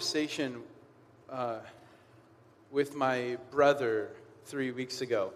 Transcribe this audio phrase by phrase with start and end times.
[0.00, 0.62] Conversation
[1.28, 1.58] uh,
[2.70, 4.08] with my brother
[4.46, 5.30] three weeks ago,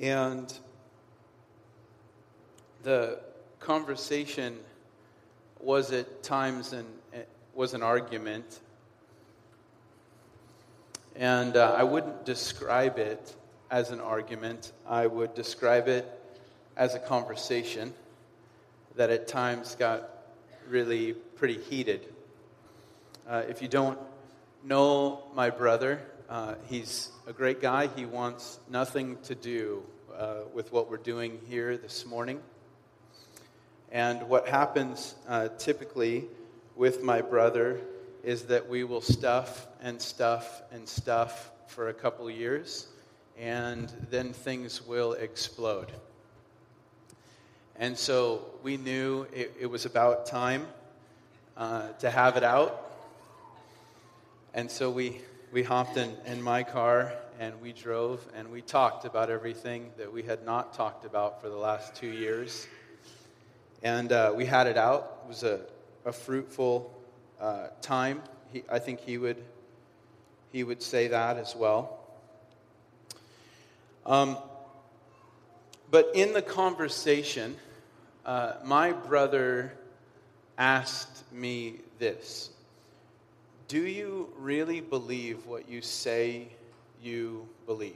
[0.00, 0.52] and
[2.82, 3.20] the
[3.60, 4.58] conversation
[5.60, 6.84] was at times an
[7.54, 8.58] was an argument,
[11.14, 13.36] and uh, I wouldn't describe it
[13.70, 14.72] as an argument.
[14.84, 16.04] I would describe it
[16.76, 17.94] as a conversation
[18.96, 20.10] that at times got
[20.68, 22.15] really pretty heated.
[23.28, 23.98] Uh, if you don't
[24.62, 27.88] know my brother, uh, he's a great guy.
[27.96, 29.82] He wants nothing to do
[30.16, 32.40] uh, with what we're doing here this morning.
[33.90, 36.26] And what happens uh, typically
[36.76, 37.80] with my brother
[38.22, 42.86] is that we will stuff and stuff and stuff for a couple years,
[43.36, 45.90] and then things will explode.
[47.74, 50.64] And so we knew it, it was about time
[51.56, 52.84] uh, to have it out.
[54.56, 55.20] And so we,
[55.52, 60.10] we hopped in, in my car and we drove and we talked about everything that
[60.10, 62.66] we had not talked about for the last two years.
[63.82, 65.24] And uh, we had it out.
[65.24, 65.60] It was a,
[66.06, 66.90] a fruitful
[67.38, 68.22] uh, time.
[68.50, 69.44] He, I think he would,
[70.52, 72.00] he would say that as well.
[74.06, 74.38] Um,
[75.90, 77.56] but in the conversation,
[78.24, 79.74] uh, my brother
[80.56, 82.52] asked me this
[83.68, 86.48] Do you really believe what you say
[87.02, 87.94] you believe?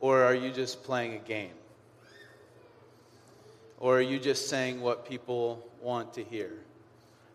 [0.00, 1.54] Or are you just playing a game?
[3.78, 6.50] Or are you just saying what people want to hear?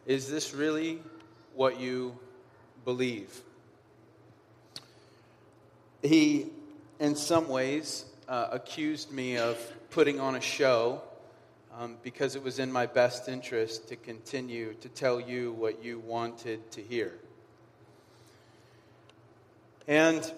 [0.05, 1.01] Is this really
[1.55, 2.17] what you
[2.85, 3.41] believe?
[6.03, 6.51] He,
[6.99, 9.57] in some ways, uh, accused me of
[9.89, 11.01] putting on a show
[11.77, 15.99] um, because it was in my best interest to continue to tell you what you
[15.99, 17.13] wanted to hear.
[19.87, 20.29] And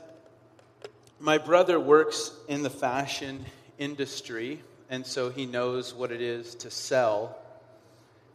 [1.20, 3.46] my brother works in the fashion
[3.78, 7.38] industry, and so he knows what it is to sell.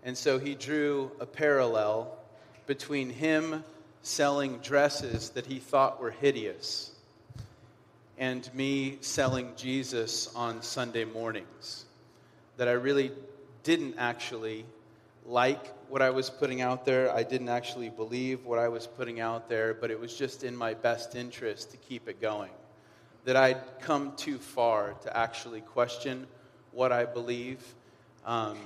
[0.03, 2.17] And so he drew a parallel
[2.67, 3.65] between him
[4.03, 6.91] selling dresses that he thought were hideous
[8.17, 11.84] and me selling Jesus on Sunday mornings.
[12.57, 13.13] That I really
[13.63, 14.65] didn't actually
[15.27, 17.13] like what I was putting out there.
[17.13, 20.57] I didn't actually believe what I was putting out there, but it was just in
[20.57, 22.51] my best interest to keep it going.
[23.25, 26.27] That I'd come too far to actually question
[26.73, 27.63] what I believe.
[28.27, 28.59] Um,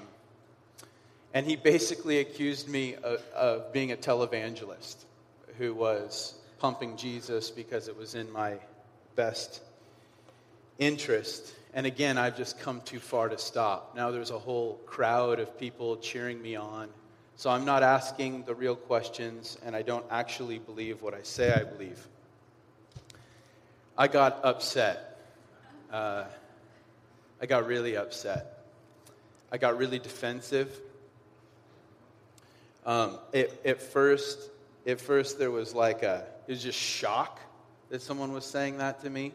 [1.35, 5.05] and he basically accused me of, of being a televangelist
[5.59, 8.55] who was pumping Jesus because it was in my
[9.15, 9.61] best
[10.79, 11.55] interest.
[11.75, 13.95] And again, I've just come too far to stop.
[13.95, 16.89] Now there's a whole crowd of people cheering me on.
[17.37, 21.53] So I'm not asking the real questions, and I don't actually believe what I say
[21.53, 22.09] I believe.
[23.97, 25.21] I got upset.
[25.93, 26.25] Uh,
[27.41, 28.65] I got really upset.
[29.53, 30.81] I got really defensive.
[32.85, 34.51] Um, it, at first,
[34.87, 37.39] at first there was like a, it was just shock
[37.91, 39.33] that someone was saying that to me.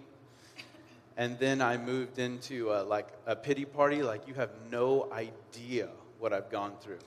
[1.16, 5.90] And then I moved into a, like a pity party, like you have no idea
[6.19, 7.00] what I've gone through.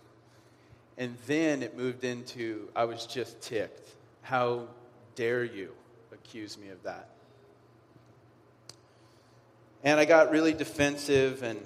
[0.99, 3.95] And then it moved into I was just ticked.
[4.23, 4.69] How
[5.15, 5.73] dare you
[6.13, 7.09] accuse me of that?
[9.83, 11.61] And I got really defensive and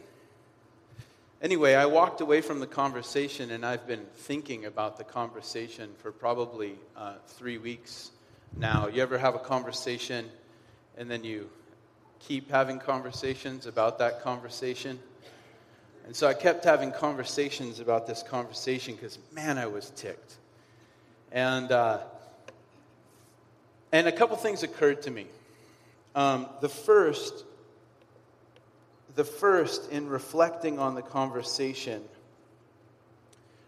[1.43, 6.13] anyway, I walked away from the conversation and I've been thinking about the conversation for
[6.13, 8.11] probably uh, three weeks
[8.57, 8.89] now.
[8.89, 10.29] You ever have a conversation
[10.97, 11.49] and then you
[12.21, 14.99] keep having conversations about that conversation?
[16.07, 20.37] And so I kept having conversations about this conversation because, man, I was ticked.
[21.33, 21.99] And, uh,
[23.93, 25.27] and a couple things occurred to me.
[26.15, 27.45] Um, the first,
[29.15, 32.03] the first, in reflecting on the conversation,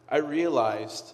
[0.08, 1.12] I realized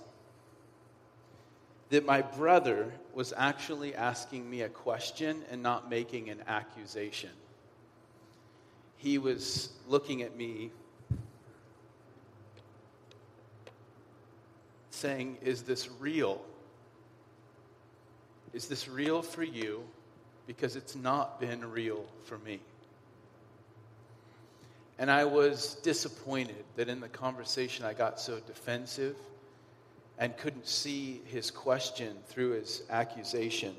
[1.90, 7.30] that my brother was actually asking me a question and not making an accusation.
[8.96, 10.70] He was looking at me
[14.90, 16.40] saying, Is this real?
[18.52, 19.82] Is this real for you?
[20.46, 22.60] Because it's not been real for me.
[24.96, 29.16] And I was disappointed that in the conversation I got so defensive
[30.18, 33.74] and couldn't see his question through his accusation.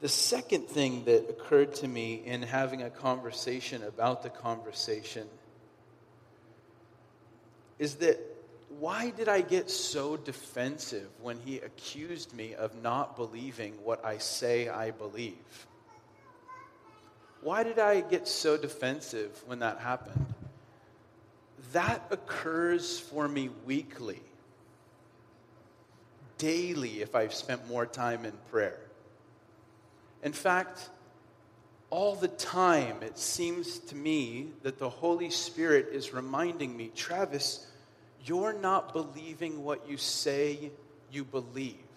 [0.00, 5.26] The second thing that occurred to me in having a conversation about the conversation
[7.80, 8.20] is that
[8.78, 14.18] why did I get so defensive when he accused me of not believing what I
[14.18, 15.66] say I believe?
[17.40, 20.26] Why did I get so defensive when that happened?
[21.72, 24.22] That occurs for me weekly,
[26.38, 28.78] daily, if I've spent more time in prayer.
[30.22, 30.88] In fact,
[31.90, 37.66] all the time, it seems to me that the Holy Spirit is reminding me, Travis,
[38.24, 40.70] you're not believing what you say
[41.10, 41.87] you believe.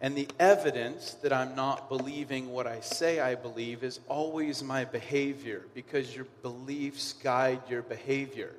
[0.00, 4.84] And the evidence that I'm not believing what I say I believe is always my
[4.84, 8.54] behavior because your beliefs guide your behavior.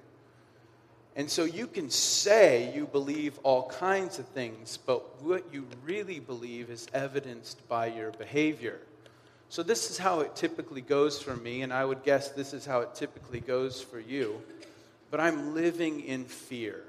[1.16, 6.20] And so you can say you believe all kinds of things, but what you really
[6.20, 8.80] believe is evidenced by your behavior.
[9.50, 12.66] So this is how it typically goes for me, and I would guess this is
[12.66, 14.42] how it typically goes for you
[15.12, 16.84] but I'm living in fear.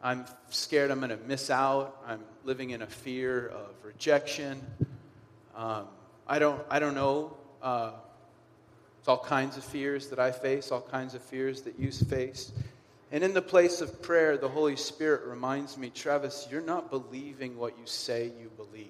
[0.00, 2.00] I'm scared I'm going to miss out.
[2.06, 4.60] I'm living in a fear of rejection.
[5.56, 5.86] Um,
[6.26, 7.36] I, don't, I don't know.
[7.60, 7.90] Uh,
[9.00, 12.52] it's all kinds of fears that I face, all kinds of fears that you face.
[13.10, 17.58] And in the place of prayer, the Holy Spirit reminds me Travis, you're not believing
[17.58, 18.86] what you say you believe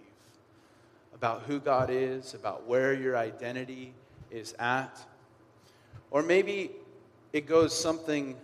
[1.15, 3.95] about who God is, about where your identity
[4.31, 4.95] is at.
[6.11, 6.71] Or maybe
[7.33, 8.37] it goes something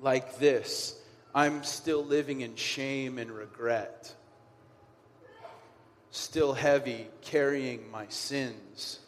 [0.00, 1.00] like this
[1.36, 4.10] I'm still living in shame and regret,
[6.10, 9.00] still heavy, carrying my sins.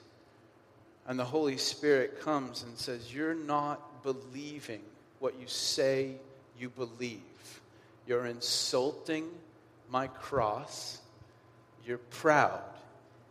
[1.06, 4.82] And the Holy Spirit comes and says, You're not believing
[5.20, 6.16] what you say
[6.58, 7.22] you believe.
[8.06, 9.30] You're insulting
[9.88, 10.98] my cross.
[11.86, 12.60] You're proud.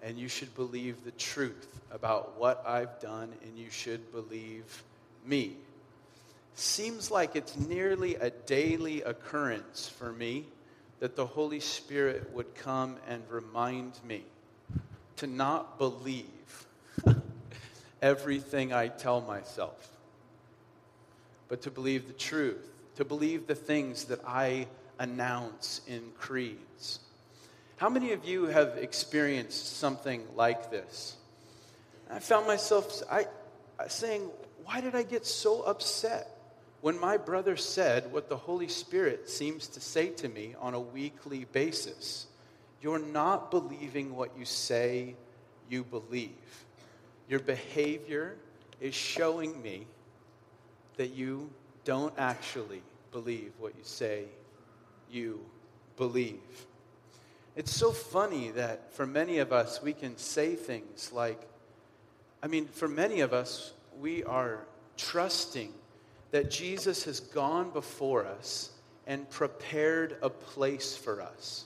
[0.01, 4.83] And you should believe the truth about what I've done, and you should believe
[5.23, 5.55] me.
[6.59, 10.47] Seems like it's nearly a daily occurrence for me
[10.99, 14.23] that the Holy Spirit would come and remind me
[15.17, 16.65] to not believe
[18.01, 19.87] everything I tell myself,
[21.47, 24.65] but to believe the truth, to believe the things that I
[24.97, 27.01] announce in creeds.
[27.75, 31.17] How many of you have experienced something like this?
[32.09, 33.27] I found myself I,
[33.89, 34.23] saying,
[34.65, 36.33] why did I get so upset
[36.81, 40.79] when my brother said what the Holy Spirit seems to say to me on a
[40.79, 42.27] weekly basis?
[42.81, 45.15] You're not believing what you say
[45.69, 46.65] you believe.
[47.27, 48.35] Your behavior
[48.79, 49.87] is showing me
[50.97, 51.49] that you
[51.83, 52.81] don't actually
[53.11, 54.25] believe what you say
[55.09, 55.39] you
[55.95, 56.39] believe.
[57.55, 61.41] It's so funny that for many of us, we can say things like,
[62.43, 64.59] I mean, for many of us, we are
[64.95, 65.73] trusting
[66.31, 68.71] that Jesus has gone before us
[69.05, 71.65] and prepared a place for us.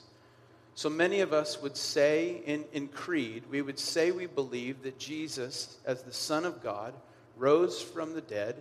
[0.74, 4.98] So many of us would say in, in Creed, we would say we believe that
[4.98, 6.94] Jesus, as the Son of God,
[7.36, 8.56] rose from the dead,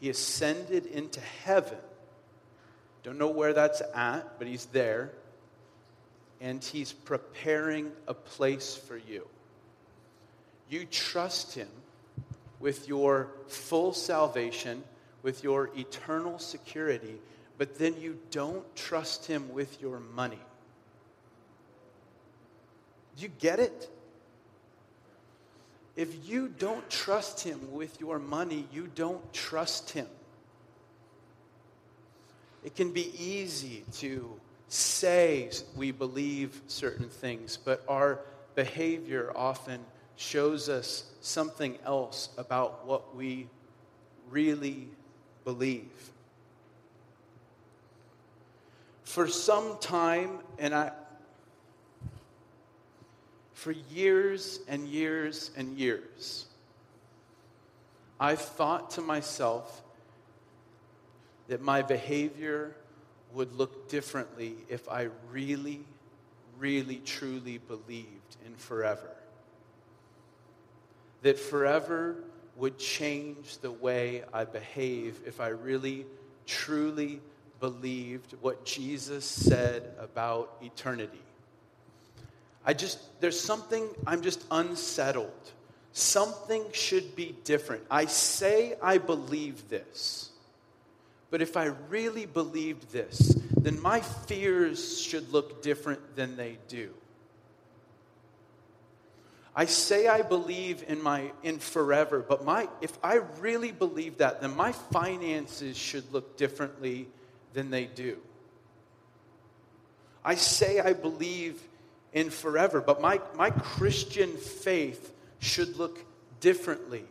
[0.00, 1.78] he ascended into heaven.
[3.02, 5.10] Don't know where that's at, but he's there.
[6.40, 9.26] And he's preparing a place for you.
[10.68, 11.68] You trust him
[12.60, 14.82] with your full salvation,
[15.22, 17.18] with your eternal security,
[17.58, 20.40] but then you don't trust Him with your money.
[23.16, 23.88] Do you get it?
[25.94, 30.06] If you don't trust Him with your money, you don't trust Him.
[32.64, 38.20] It can be easy to say we believe certain things, but our
[38.54, 39.80] behavior often
[40.16, 43.48] shows us something else about what we
[44.30, 44.88] really
[45.44, 46.10] believe.
[49.04, 50.92] For some time, and I,
[53.52, 56.46] for years and years and years,
[58.18, 59.82] I've thought to myself
[61.48, 62.74] that my behavior
[63.34, 65.80] would look differently if I really,
[66.58, 69.10] really, truly believed in forever.
[71.22, 72.16] That forever
[72.62, 76.06] would change the way I behave if I really,
[76.46, 77.20] truly
[77.58, 81.18] believed what Jesus said about eternity.
[82.64, 85.50] I just, there's something, I'm just unsettled.
[85.92, 87.82] Something should be different.
[87.90, 90.30] I say I believe this,
[91.32, 96.94] but if I really believed this, then my fears should look different than they do.
[99.54, 104.40] I say I believe in my in forever, but my if I really believe that,
[104.40, 107.08] then my finances should look differently
[107.52, 108.16] than they do.
[110.24, 111.60] I say I believe
[112.12, 116.04] in forever, but my, my Christian faith should look
[116.40, 117.04] differently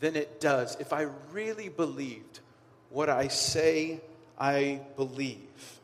[0.00, 1.02] than it does if I
[1.32, 2.40] really believed
[2.90, 4.00] what I say
[4.38, 5.77] I believe.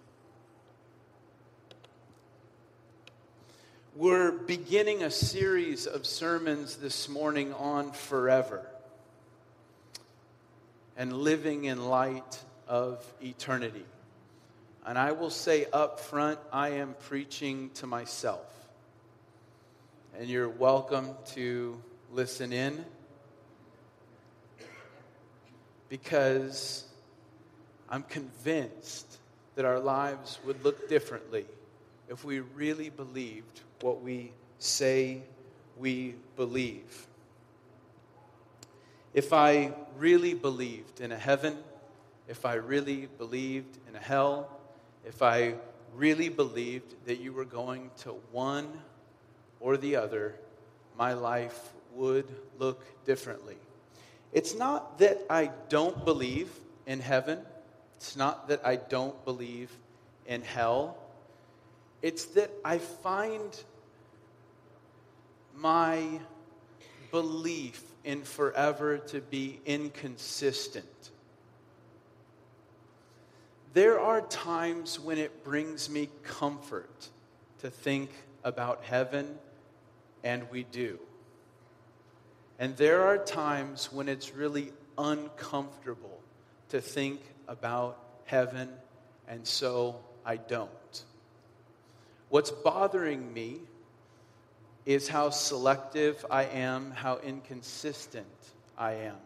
[3.97, 8.67] We're beginning a series of sermons this morning on forever
[10.97, 13.85] and living in light of eternity.
[14.85, 18.45] And I will say up front, I am preaching to myself.
[20.19, 21.81] And you're welcome to
[22.13, 22.85] listen in
[25.89, 26.83] because
[27.89, 29.19] I'm convinced
[29.55, 31.47] that our lives would look differently
[32.09, 35.21] if we really believed what we say
[35.77, 37.07] we believe.
[39.13, 41.59] If I really believed in a heaven,
[42.27, 44.49] if I really believed in a hell,
[45.05, 45.57] if I
[45.95, 48.73] really believed that you were going to one
[49.61, 50.35] or the other,
[50.99, 52.27] my life would
[52.59, 53.57] look differently.
[54.33, 56.49] It's not that I don't believe
[56.87, 57.39] in heaven,
[57.97, 59.71] it's not that I don't believe
[60.27, 60.97] in hell.
[62.01, 63.63] It's that I find
[65.57, 66.21] my
[67.11, 70.85] belief in forever to be inconsistent.
[73.73, 77.09] There are times when it brings me comfort
[77.61, 78.11] to think
[78.45, 79.39] about heaven,
[80.23, 80.99] and we do.
[82.59, 86.21] And there are times when it's really uncomfortable
[86.69, 88.69] to think about heaven,
[89.27, 91.05] and so I don't.
[92.29, 93.61] What's bothering me
[94.87, 98.27] is how selective I am, how inconsistent
[98.77, 99.17] I am.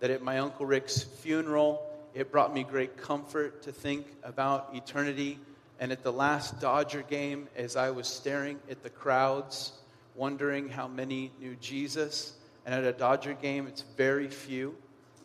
[0.00, 1.82] That at my Uncle Rick's funeral,
[2.14, 5.38] it brought me great comfort to think about eternity.
[5.80, 9.72] And at the last Dodger game, as I was staring at the crowds,
[10.16, 12.32] wondering how many knew Jesus,
[12.66, 14.74] and at a Dodger game, it's very few.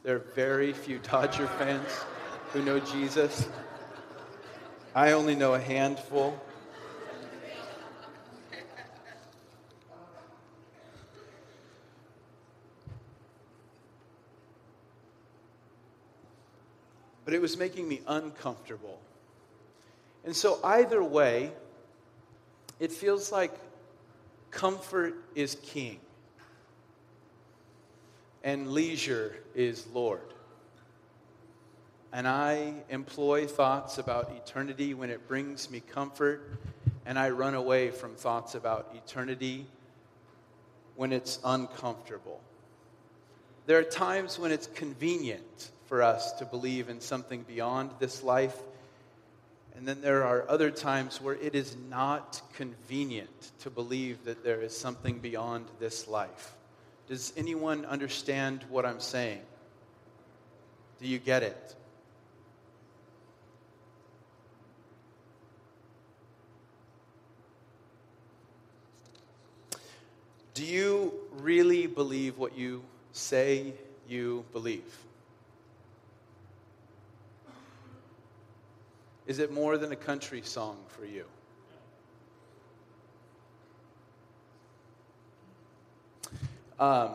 [0.03, 1.89] There are very few Dodger fans
[2.51, 3.47] who know Jesus.
[4.93, 6.39] I only know a handful.
[17.33, 18.99] But it was making me uncomfortable.
[20.23, 21.51] And so, either way,
[22.79, 23.51] it feels like
[24.51, 25.99] comfort is king
[28.43, 30.31] and leisure is Lord.
[32.11, 36.51] And I employ thoughts about eternity when it brings me comfort,
[37.03, 39.65] and I run away from thoughts about eternity
[40.95, 42.41] when it's uncomfortable.
[43.65, 48.57] There are times when it's convenient for us to believe in something beyond this life.
[49.75, 54.61] And then there are other times where it is not convenient to believe that there
[54.61, 56.53] is something beyond this life.
[57.07, 59.41] Does anyone understand what I'm saying?
[60.99, 61.75] Do you get it?
[70.53, 73.73] Do you really believe what you say
[74.07, 74.97] you believe?
[79.25, 81.25] Is it more than a country song for you?
[86.77, 87.11] Um,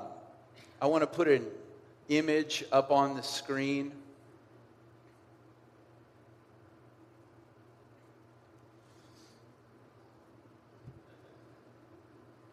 [0.81, 1.45] I want to put an
[2.09, 3.93] image up on the screen.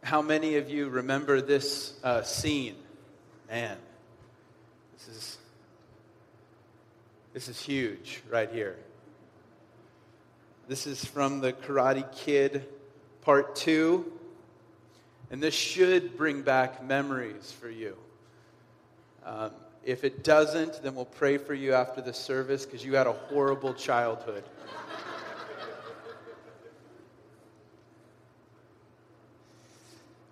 [0.04, 2.76] How many of you remember this uh, scene?
[3.56, 3.78] Man,
[4.98, 5.38] this is
[7.34, 8.76] this is huge right here.
[10.68, 12.66] This is from the Karate Kid
[13.22, 14.12] Part 2.
[15.32, 17.96] And this should bring back memories for you.
[19.24, 19.52] Um,
[19.86, 23.14] if it doesn't, then we'll pray for you after the service because you had a
[23.14, 24.44] horrible childhood.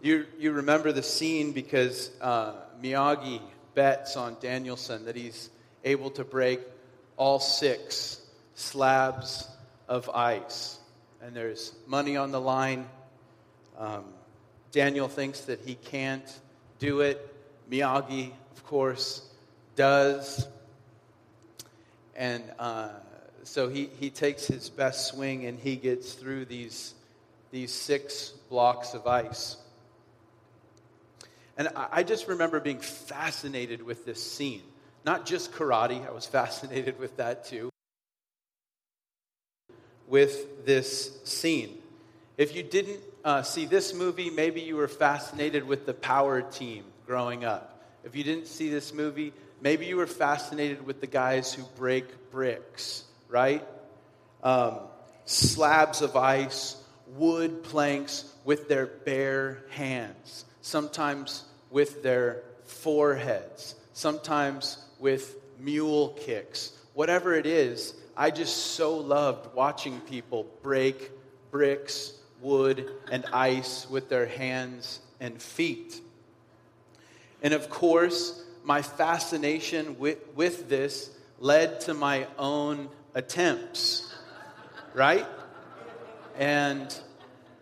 [0.02, 3.42] you, you remember the scene because uh, Miyagi
[3.76, 5.50] bets on Daniel-san that he's
[5.84, 6.60] able to break
[7.18, 8.22] all six
[8.56, 9.48] slabs
[9.88, 10.80] of ice.
[11.22, 12.88] And there's money on the line.
[13.78, 14.06] Um,
[14.72, 16.40] Daniel thinks that he can't
[16.80, 17.34] do it.
[17.70, 19.22] Miyagi, of course,
[19.76, 20.48] does.
[22.16, 22.90] And uh,
[23.44, 26.94] so he, he takes his best swing and he gets through these,
[27.52, 29.58] these six blocks of ice.
[31.58, 34.64] And I, just remember being fascinated with this scene.
[35.06, 37.70] Not just karate, I was fascinated with that too.
[40.08, 41.78] With this scene.
[42.38, 46.86] If you didn't uh, see this movie, maybe you were fascinated with the power team
[47.06, 47.82] growing up.
[48.04, 52.32] If you didn't see this movie, maybe you were fascinated with the guys who break
[52.32, 53.66] bricks, right?
[54.42, 54.80] Um,
[55.26, 56.76] slabs of ice,
[57.16, 66.72] wood planks with their bare hands, sometimes with their foreheads, sometimes with mule kicks.
[66.94, 71.12] Whatever it is, I just so loved watching people break
[71.52, 76.00] bricks, wood, and ice with their hands and feet.
[77.42, 84.16] And of course, my fascination with, with this led to my own attempts,
[84.94, 85.28] right?
[86.38, 86.98] And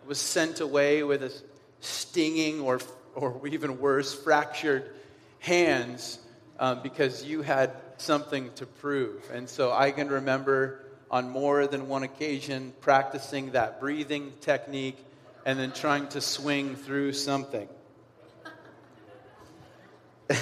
[0.06, 1.32] was sent away with a
[1.82, 2.80] stinging or,
[3.14, 4.94] or even worse, fractured
[5.40, 6.18] hands
[6.58, 9.28] um, because you had something to prove.
[9.32, 14.96] And so I can remember on more than one occasion practicing that breathing technique
[15.44, 17.68] and then trying to swing through something.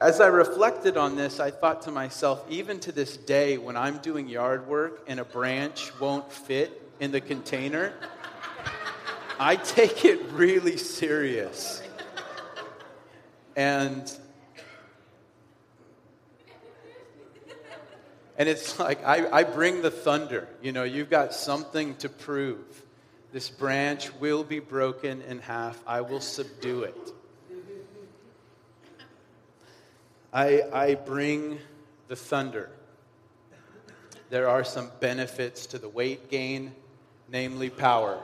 [0.00, 3.98] As I reflected on this, I thought to myself, even to this day, when I'm
[3.98, 7.94] doing yard work and a branch won't fit in the container,
[9.38, 11.82] I take it really serious.
[13.56, 14.12] And
[18.36, 20.48] and it's like I, I bring the thunder.
[20.62, 22.82] You know, you've got something to prove.
[23.32, 25.82] This branch will be broken in half.
[25.86, 27.12] I will subdue it.
[30.32, 31.58] I, I bring
[32.08, 32.70] the thunder.
[34.30, 36.74] There are some benefits to the weight gain,
[37.28, 38.20] namely power.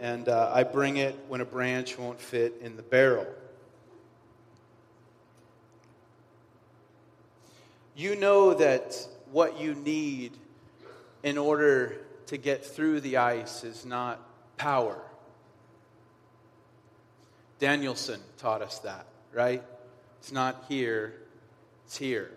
[0.00, 3.26] And uh, I bring it when a branch won't fit in the barrel.
[7.96, 8.94] You know that
[9.32, 10.32] what you need
[11.22, 14.20] in order to get through the ice is not
[14.58, 14.98] power.
[17.58, 19.62] Daniel-san taught us that, right?
[20.20, 21.14] It's not here,
[21.86, 22.30] it's here.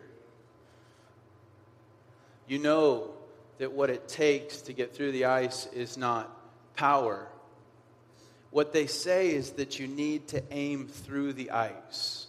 [2.47, 3.11] You know
[3.57, 6.35] that what it takes to get through the ice is not
[6.75, 7.27] power.
[8.51, 12.27] What they say is that you need to aim through the ice.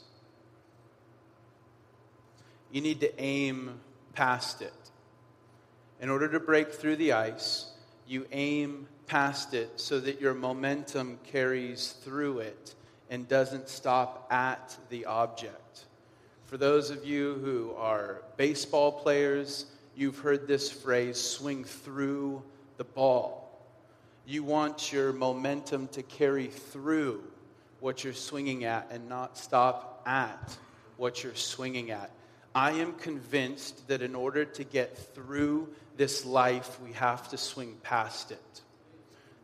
[2.70, 3.80] You need to aim
[4.14, 4.72] past it.
[6.00, 7.72] In order to break through the ice,
[8.06, 12.74] you aim past it so that your momentum carries through it
[13.10, 15.84] and doesn't stop at the object.
[16.46, 22.42] For those of you who are baseball players, you've heard this phrase swing through
[22.76, 23.39] the ball.
[24.30, 27.24] You want your momentum to carry through
[27.80, 30.56] what you're swinging at and not stop at
[30.96, 32.12] what you're swinging at.
[32.54, 37.76] I am convinced that in order to get through this life, we have to swing
[37.82, 38.60] past it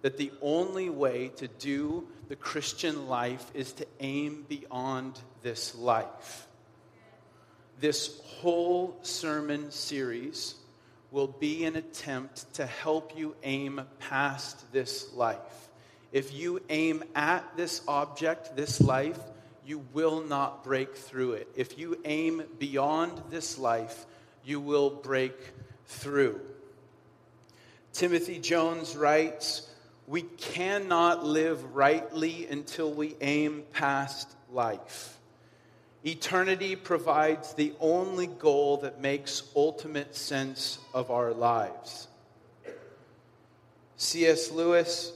[0.02, 6.46] that the only way to do the Christian life is to aim beyond this life.
[7.80, 10.54] This whole sermon series
[11.10, 15.70] will be an attempt to help you aim past this life.
[16.12, 19.18] If you aim at this object, this life,
[19.64, 21.48] you will not break through it.
[21.56, 24.06] If you aim beyond this life,
[24.44, 25.34] you will break
[25.86, 26.40] through.
[27.92, 29.68] Timothy Jones writes,
[30.06, 35.15] we cannot live rightly until we aim past life.
[36.06, 42.06] Eternity provides the only goal that makes ultimate sense of our lives.
[43.96, 44.50] C.S.
[44.50, 45.12] Lewis,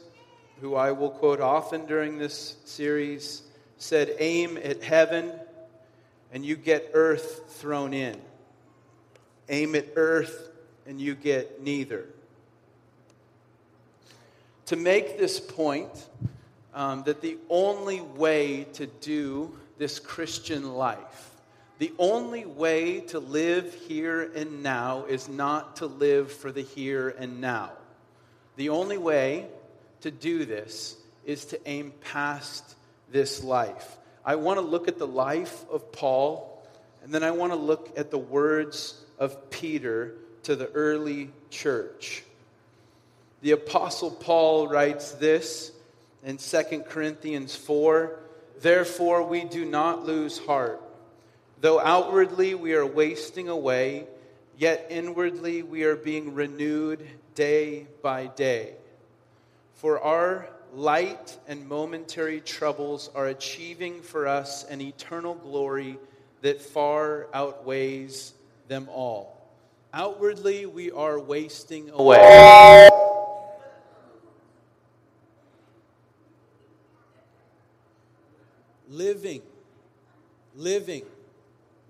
[0.61, 3.43] who I will quote often during this series,
[3.79, 5.33] said, Aim at heaven
[6.33, 8.21] and you get earth thrown in.
[9.49, 10.51] Aim at earth
[10.87, 12.07] and you get neither
[14.71, 15.91] to make this point
[16.73, 21.31] um, that the only way to do this Christian life.
[21.79, 27.09] The only way to live here and now is not to live for the here
[27.19, 27.73] and now.
[28.57, 29.47] The only way
[30.03, 32.77] to do this is to aim past
[33.11, 33.97] this life.
[34.23, 36.63] I want to look at the life of Paul,
[37.03, 40.13] and then I want to look at the words of Peter
[40.43, 42.23] to the early church.
[43.41, 45.73] The Apostle Paul writes this
[46.23, 48.19] in 2 Corinthians 4
[48.61, 50.83] Therefore, we do not lose heart.
[51.61, 54.07] Though outwardly we are wasting away,
[54.59, 58.75] yet inwardly we are being renewed day by day.
[59.75, 65.99] For our light and momentary troubles are achieving for us an eternal glory
[66.43, 68.33] that far outweighs
[68.69, 69.37] them all.
[69.93, 72.89] Outwardly, we are wasting away.
[78.91, 79.41] Living,
[80.57, 81.05] living,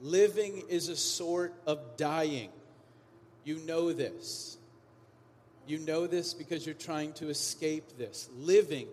[0.02, 2.50] living is a sort of dying.
[3.42, 4.58] You know this.
[5.66, 8.28] You know this because you're trying to escape this.
[8.36, 8.86] Living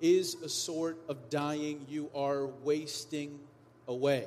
[0.00, 1.86] is a sort of dying.
[1.88, 3.38] You are wasting
[3.86, 4.26] away.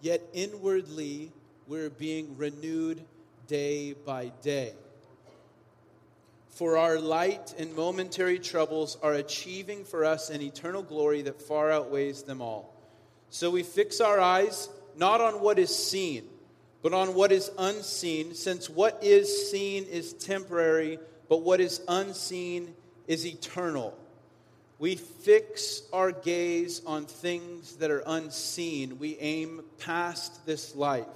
[0.00, 1.32] Yet inwardly,
[1.66, 3.02] we're being renewed
[3.48, 4.74] day by day.
[6.58, 11.70] For our light and momentary troubles are achieving for us an eternal glory that far
[11.70, 12.74] outweighs them all.
[13.30, 16.24] So we fix our eyes not on what is seen
[16.82, 22.74] but on what is unseen, since what is seen is temporary, but what is unseen
[23.06, 23.96] is eternal.
[24.78, 28.98] We fix our gaze on things that are unseen.
[28.98, 31.06] We aim past this life.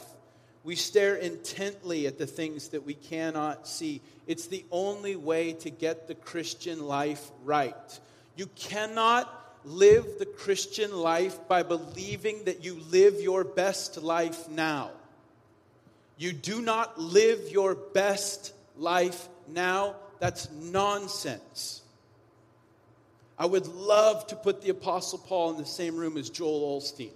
[0.64, 4.00] We stare intently at the things that we cannot see.
[4.26, 8.00] It's the only way to get the Christian life right.
[8.36, 9.28] You cannot
[9.64, 14.90] live the Christian life by believing that you live your best life now.
[16.16, 19.96] You do not live your best life now.
[20.20, 21.82] That's nonsense.
[23.36, 27.10] I would love to put the Apostle Paul in the same room as Joel Osteen.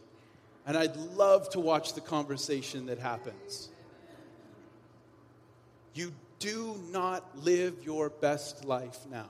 [0.67, 3.69] And I'd love to watch the conversation that happens.
[5.95, 9.29] You do not live your best life now.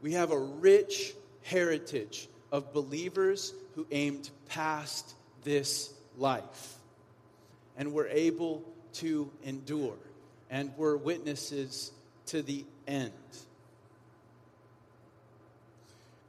[0.00, 6.76] We have a rich heritage of believers who aimed past this life.
[7.76, 8.62] And we're able
[8.94, 9.96] to endure.
[10.48, 11.90] And we're witnesses
[12.26, 13.12] to the end.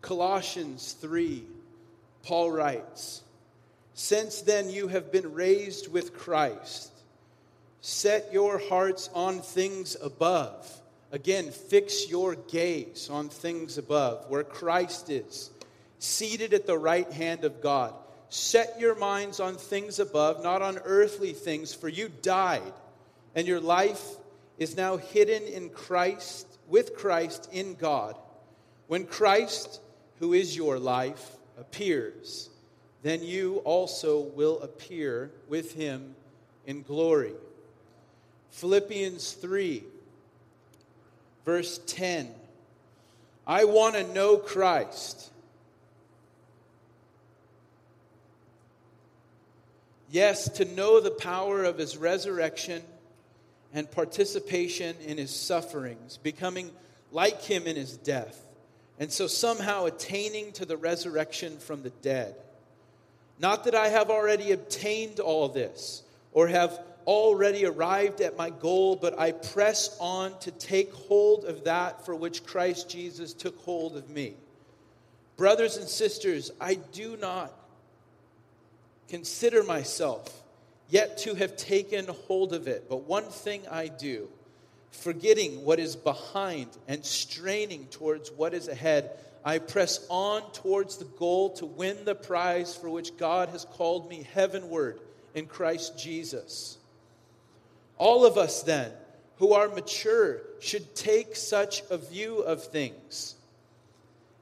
[0.07, 1.43] Colossians 3,
[2.23, 3.23] Paul writes,
[3.93, 6.93] Since then you have been raised with Christ.
[7.81, 10.65] Set your hearts on things above.
[11.11, 15.51] Again, fix your gaze on things above, where Christ is,
[15.99, 17.93] seated at the right hand of God.
[18.29, 22.73] Set your minds on things above, not on earthly things, for you died,
[23.35, 24.05] and your life
[24.57, 28.15] is now hidden in Christ, with Christ in God.
[28.87, 29.81] When Christ,
[30.19, 32.49] who is your life, appears,
[33.03, 36.15] then you also will appear with him
[36.65, 37.33] in glory.
[38.51, 39.83] Philippians 3,
[41.45, 42.29] verse 10.
[43.45, 45.31] I want to know Christ
[50.09, 52.81] Yes, to know the power of his resurrection
[53.73, 56.71] and participation in his sufferings, becoming
[57.11, 58.46] like him in his death,
[58.99, 62.35] and so somehow attaining to the resurrection from the dead.
[63.39, 68.95] Not that I have already obtained all this or have already arrived at my goal,
[68.95, 73.95] but I press on to take hold of that for which Christ Jesus took hold
[73.95, 74.33] of me.
[75.37, 77.53] Brothers and sisters, I do not
[79.07, 80.43] consider myself
[80.89, 82.89] yet to have taken hold of it.
[82.89, 84.27] But one thing I do,
[84.91, 89.11] forgetting what is behind and straining towards what is ahead,
[89.43, 94.09] I press on towards the goal to win the prize for which God has called
[94.09, 94.99] me heavenward
[95.33, 96.77] in Christ Jesus.
[97.97, 98.91] All of us, then,
[99.37, 103.35] who are mature, should take such a view of things.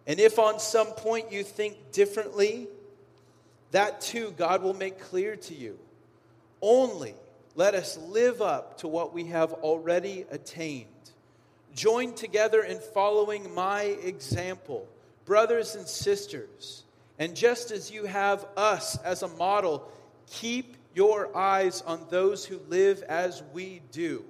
[0.08, 2.68] And if on some point you think differently,
[3.72, 5.78] that too God will make clear to you.
[6.62, 7.16] Only
[7.56, 10.88] let us live up to what we have already attained.
[11.74, 14.88] Join together in following my example,
[15.26, 16.84] brothers and sisters.
[17.18, 19.90] And just as you have us as a model,
[20.28, 24.26] keep your eyes on those who live as we do.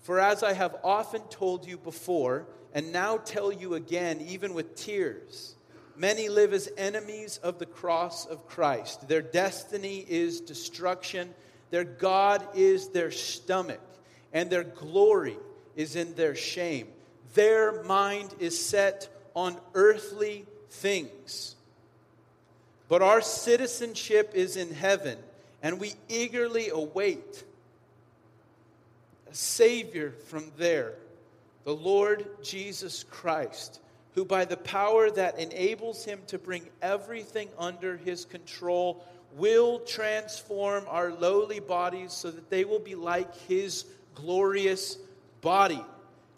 [0.00, 4.74] For as I have often told you before, and now tell you again, even with
[4.74, 5.54] tears.
[5.96, 9.08] Many live as enemies of the cross of Christ.
[9.08, 11.32] Their destiny is destruction,
[11.74, 13.80] their God is their stomach,
[14.32, 15.36] and their glory
[15.74, 16.86] is in their shame.
[17.34, 21.56] Their mind is set on earthly things.
[22.88, 25.18] But our citizenship is in heaven,
[25.64, 27.42] and we eagerly await
[29.28, 30.92] a Savior from there,
[31.64, 33.80] the Lord Jesus Christ,
[34.14, 39.04] who, by the power that enables him to bring everything under his control,
[39.36, 44.96] will transform our lowly bodies so that they will be like his glorious
[45.40, 45.82] body.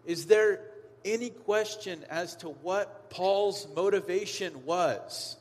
[0.04, 0.60] Is there
[1.04, 5.36] any question as to what Paul's motivation was?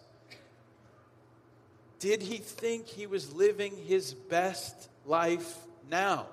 [1.99, 5.57] Did he think he was living his best life
[5.89, 6.27] now?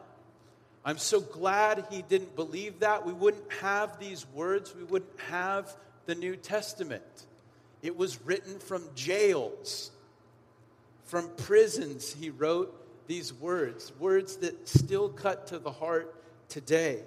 [0.84, 3.06] I'm so glad he didn't believe that.
[3.06, 5.74] We wouldn't have these words, we wouldn't have
[6.06, 7.04] the New Testament.
[7.82, 9.90] It was written from jails,
[11.12, 12.74] from prisons, he wrote
[13.06, 16.14] these words, words that still cut to the heart
[16.48, 17.00] today.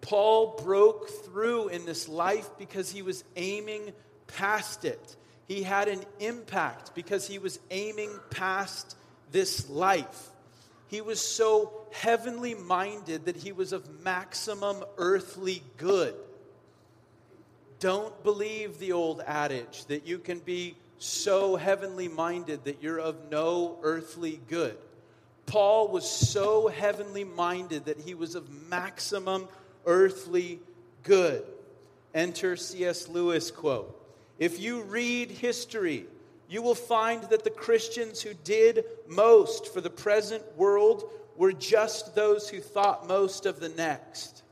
[0.00, 3.92] Paul broke through in this life because he was aiming
[4.26, 5.14] past it.
[5.46, 8.96] He had an impact because he was aiming past
[9.30, 10.30] this life.
[10.88, 16.16] He was so heavenly minded that he was of maximum earthly good.
[17.78, 23.30] Don't believe the old adage that you can be so heavenly minded that you're of
[23.30, 24.76] no earthly good.
[25.46, 29.48] Paul was so heavenly minded that he was of maximum
[29.84, 30.60] earthly
[31.02, 31.44] good.
[32.14, 33.08] Enter C.S.
[33.08, 34.00] Lewis quote.
[34.38, 36.06] If you read history,
[36.48, 41.04] you will find that the Christians who did most for the present world
[41.36, 44.42] were just those who thought most of the next.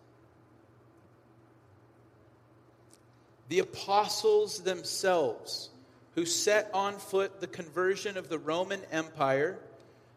[3.48, 5.68] The apostles themselves,
[6.14, 9.58] who set on foot the conversion of the Roman Empire,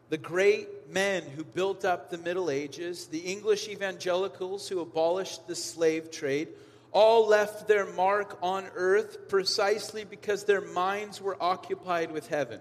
[0.08, 5.56] the great men who built up the Middle Ages, the English evangelicals who abolished the
[5.56, 6.48] slave trade,
[6.92, 12.60] all left their mark on earth precisely because their minds were occupied with heaven.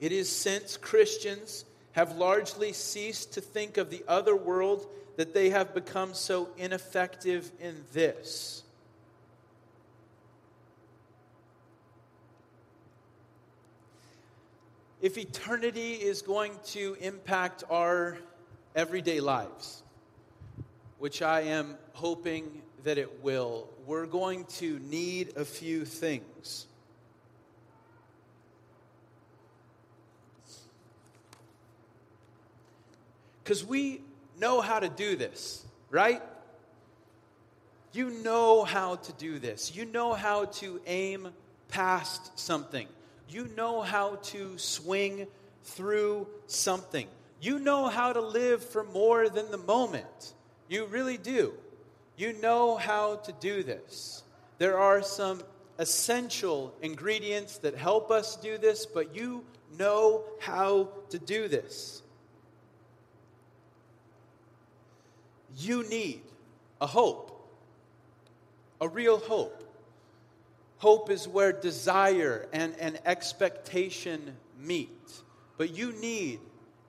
[0.00, 5.50] It is since Christians have largely ceased to think of the other world that they
[5.50, 8.62] have become so ineffective in this.
[15.02, 18.18] If eternity is going to impact our
[18.76, 19.82] everyday lives,
[20.98, 26.24] which I am hoping that it will, we're going to need a few things.
[33.42, 34.02] Because we
[34.38, 36.22] know how to do this, right?
[37.92, 39.74] You know how to do this.
[39.74, 41.28] You know how to aim
[41.68, 42.86] past something.
[43.28, 45.26] You know how to swing
[45.64, 47.06] through something.
[47.40, 50.34] You know how to live for more than the moment.
[50.68, 51.54] You really do.
[52.16, 54.22] You know how to do this.
[54.58, 55.42] There are some
[55.78, 59.44] essential ingredients that help us do this, but you
[59.78, 62.02] know how to do this.
[65.56, 66.22] You need
[66.80, 67.48] a hope,
[68.80, 69.58] a real hope.
[70.78, 74.90] Hope is where desire and, and expectation meet.
[75.56, 76.40] But you need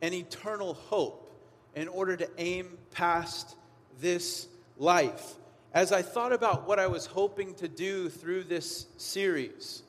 [0.02, 1.32] an eternal hope
[1.76, 3.56] in order to aim past
[4.00, 4.48] this
[4.78, 5.36] life.
[5.74, 9.84] As I thought about what I was hoping to do through this series,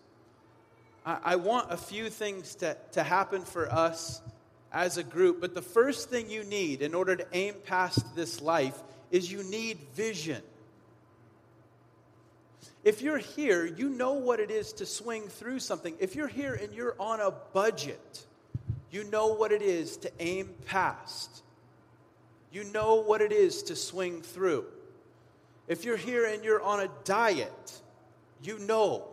[1.04, 4.20] I, I want a few things to, to happen for us
[4.74, 5.40] as a group.
[5.40, 8.78] But the first thing you need in order to aim past this life
[9.10, 10.42] is you need vision.
[12.82, 15.94] If you're here, you know what it is to swing through something.
[16.00, 18.26] If you're here and you're on a budget,
[18.90, 21.42] you know what it is to aim past.
[22.52, 24.66] You know what it is to swing through.
[25.66, 27.80] If you're here and you're on a diet,
[28.42, 29.06] you know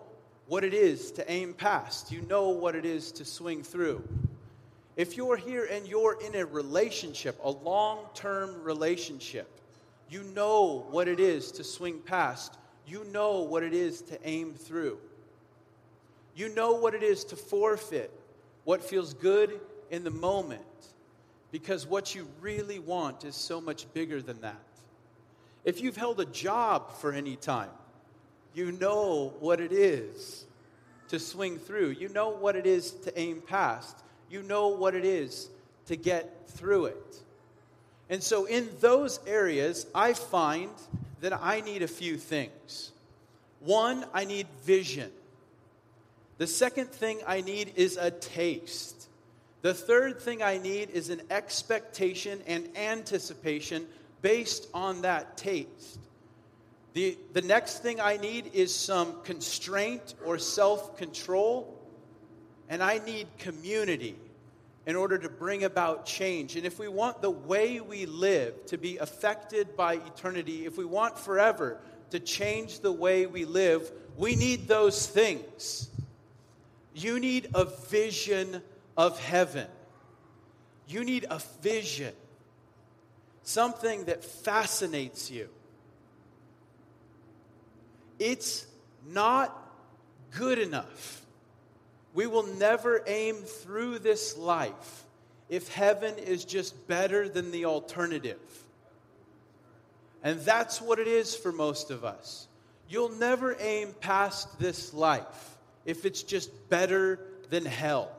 [0.48, 2.12] what it is to aim past.
[2.12, 4.04] You know what it is to swing through.
[4.98, 9.48] If you're here and you're in a relationship, a long term relationship,
[10.10, 12.58] you know what it is to swing past.
[12.86, 15.00] You know what it is to aim through.
[16.36, 18.12] You know what it is to forfeit
[18.64, 20.62] what feels good in the moment
[21.52, 24.62] because what you really want is so much bigger than that.
[25.66, 27.70] If you've held a job for any time,
[28.54, 30.46] you know what it is
[31.10, 31.90] to swing through.
[31.92, 34.04] You know what it is to aim past.
[34.32, 35.50] You know what it is
[35.88, 37.16] to get through it.
[38.10, 40.72] And so, in those areas, I find
[41.20, 42.92] that I need a few things.
[43.60, 45.12] One, I need vision.
[46.38, 49.08] The second thing I need is a taste.
[49.62, 53.86] The third thing I need is an expectation and anticipation
[54.22, 56.00] based on that taste.
[56.94, 61.78] The, the next thing I need is some constraint or self control,
[62.72, 64.16] and I need community
[64.86, 66.56] in order to bring about change.
[66.56, 70.86] And if we want the way we live to be affected by eternity, if we
[70.86, 71.78] want forever
[72.12, 75.90] to change the way we live, we need those things.
[76.96, 78.62] You need a vision
[78.96, 79.68] of heaven.
[80.88, 82.14] You need a vision,
[83.44, 85.50] something that fascinates you.
[88.18, 88.66] It's
[89.10, 89.58] not
[90.32, 91.21] good enough.
[92.14, 95.06] We will never aim through this life
[95.50, 98.40] if heaven is just better than the alternative.
[100.24, 102.48] And that's what it is for most of us.
[102.88, 107.20] You'll never aim past this life if it's just better
[107.50, 108.12] than hell.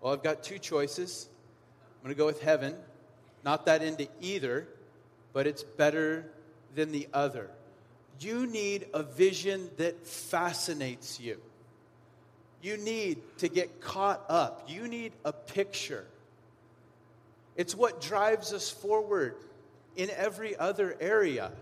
[0.00, 1.28] Well, I've got two choices.
[1.98, 2.74] I'm going to go with heaven.
[3.44, 4.66] Not that into either,
[5.32, 6.30] but it's better
[6.74, 7.50] than the other.
[8.18, 11.40] You need a vision that fascinates you.
[12.62, 14.68] You need to get caught up.
[14.68, 16.06] You need a picture.
[17.56, 19.34] It's what drives us forward
[19.96, 21.52] in every other area.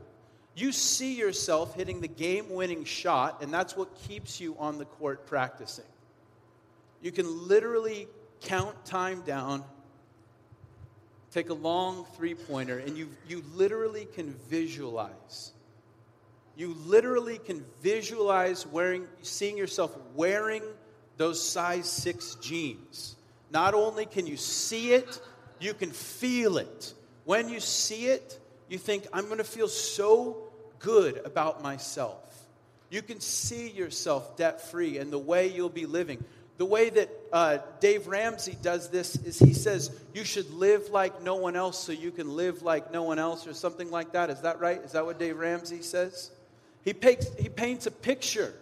[0.55, 4.85] You see yourself hitting the game winning shot, and that's what keeps you on the
[4.85, 5.85] court practicing.
[7.01, 8.09] You can literally
[8.41, 9.63] count time down,
[11.31, 15.53] take a long three pointer, and you, you literally can visualize.
[16.57, 20.63] You literally can visualize wearing, seeing yourself wearing
[21.19, 23.17] those size six jeans.
[23.51, 25.21] Not only can you see it,
[25.61, 26.95] you can feel it.
[27.25, 30.39] When you see it, you think, I'm going to feel so
[30.79, 32.17] good about myself.
[32.91, 36.25] You can see yourself debt free and the way you'll be living.
[36.57, 41.23] The way that uh, Dave Ramsey does this is he says, You should live like
[41.23, 44.29] no one else so you can live like no one else, or something like that.
[44.29, 44.81] Is that right?
[44.83, 46.31] Is that what Dave Ramsey says?
[46.85, 48.55] He, paints, he paints a picture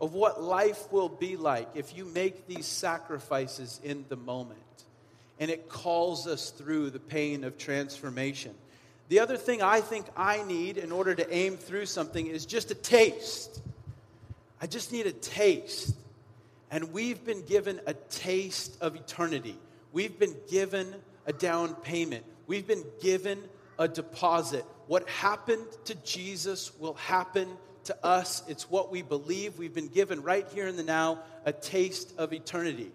[0.00, 4.58] of what life will be like if you make these sacrifices in the moment.
[5.38, 8.54] And it calls us through the pain of transformation.
[9.08, 12.70] The other thing I think I need in order to aim through something is just
[12.70, 13.60] a taste.
[14.60, 15.94] I just need a taste.
[16.70, 19.56] And we've been given a taste of eternity.
[19.92, 20.94] We've been given
[21.26, 22.24] a down payment.
[22.46, 23.42] We've been given
[23.78, 24.64] a deposit.
[24.86, 27.48] What happened to Jesus will happen
[27.84, 28.42] to us.
[28.48, 29.58] It's what we believe.
[29.58, 32.90] We've been given right here in the now a taste of eternity.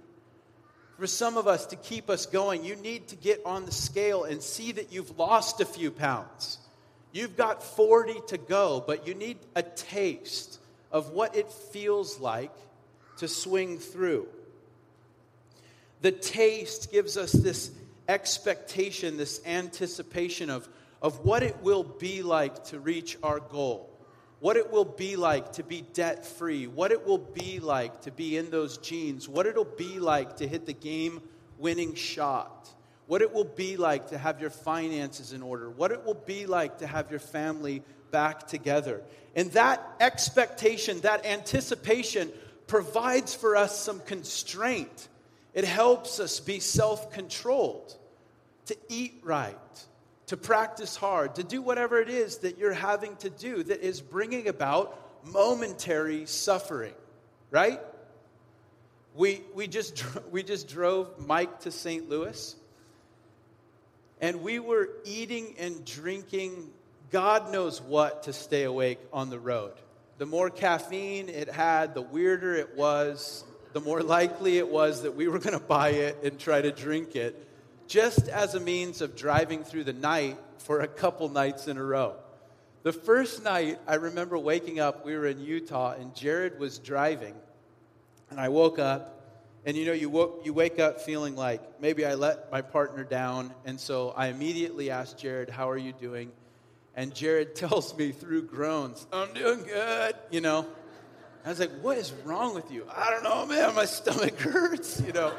[0.98, 4.24] For some of us to keep us going, you need to get on the scale
[4.24, 6.58] and see that you've lost a few pounds.
[7.12, 10.60] You've got 40 to go, but you need a taste
[10.92, 12.54] of what it feels like
[13.18, 14.28] to swing through.
[16.02, 17.72] The taste gives us this
[18.08, 20.68] expectation, this anticipation of,
[21.02, 23.90] of what it will be like to reach our goal
[24.46, 28.12] what it will be like to be debt free, what it will be like to
[28.12, 31.20] be in those jeans, what it'll be like to hit the game
[31.58, 32.70] winning shot,
[33.08, 36.46] what it will be like to have your finances in order, what it will be
[36.46, 37.82] like to have your family
[38.12, 39.02] back together.
[39.36, 42.32] And that expectation, that anticipation
[42.68, 45.08] provides for us some constraint.
[45.56, 47.98] It helps us be self controlled,
[48.68, 49.58] to eat right,
[50.28, 54.02] to practice hard, to do whatever it is that you're having to do that is
[54.02, 56.94] bringing about momentary suffering,
[57.52, 57.80] right?
[59.16, 62.10] We, we, just, we just drove Mike to St.
[62.10, 62.56] Louis,
[64.22, 66.72] and we were eating and drinking
[67.12, 69.74] God knows what to stay awake on the road.
[70.18, 75.16] The more caffeine it had, the weirder it was, the more likely it was that
[75.16, 77.45] we were going to buy it and try to drink it
[77.88, 81.84] just as a means of driving through the night for a couple nights in a
[81.84, 82.16] row.
[82.84, 87.34] The first night, I remember waking up, we were in Utah, and Jared was driving.
[88.30, 89.16] And I woke up,
[89.66, 93.04] and you know, you, woke, you wake up feeling like maybe I let my partner
[93.04, 93.54] down.
[93.66, 96.32] And so I immediately asked Jared, How are you doing?
[96.96, 100.68] And Jared tells me through groans, I'm doing good, you know.
[101.44, 102.86] I was like, What is wrong with you?
[102.96, 105.34] I don't know, man, my stomach hurts, you know.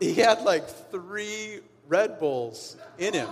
[0.00, 3.28] He had like three Red Bulls in him.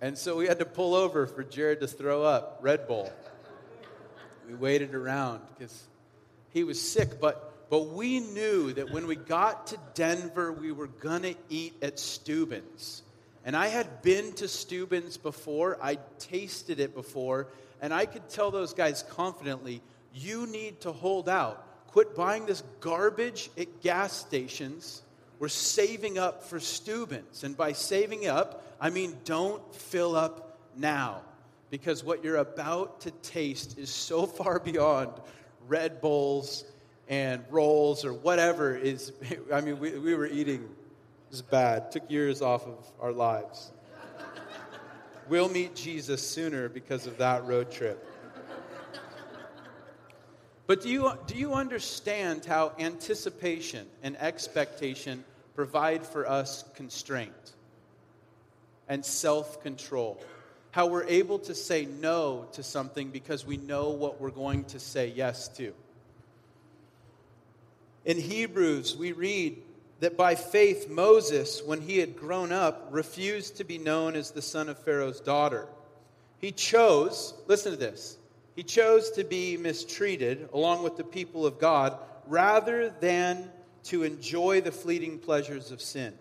[0.00, 3.12] And so we had to pull over for Jared to throw up Red Bull.
[4.48, 5.82] We waited around because
[6.50, 10.88] he was sick, but But we knew that when we got to Denver, we were
[10.88, 13.02] going to eat at Steuben's.
[13.46, 17.48] And I had been to Steuben's before, I tasted it before,
[17.80, 19.80] and I could tell those guys confidently
[20.12, 21.64] you need to hold out.
[21.92, 25.02] Quit buying this garbage at gas stations.
[25.38, 27.44] We're saving up for Steuben's.
[27.44, 31.20] And by saving up, I mean don't fill up now.
[31.70, 35.12] Because what you're about to taste is so far beyond
[35.68, 36.64] Red Bulls
[37.08, 39.12] and rolls or whatever is.
[39.52, 40.68] I mean, we, we were eating
[41.30, 41.90] is bad.
[41.90, 43.72] Took years off of our lives.
[45.28, 48.06] we'll meet Jesus sooner because of that road trip.
[50.66, 57.52] But do you, do you understand how anticipation and expectation provide for us constraint
[58.88, 60.22] and self control?
[60.70, 64.78] How we're able to say no to something because we know what we're going to
[64.78, 65.74] say yes to.
[68.04, 69.58] In Hebrews, we read
[70.00, 74.42] that by faith Moses, when he had grown up, refused to be known as the
[74.42, 75.68] son of Pharaoh's daughter.
[76.38, 78.16] He chose, listen to this,
[78.54, 83.50] he chose to be mistreated along with the people of God rather than
[83.84, 86.12] to enjoy the fleeting pleasures of sin.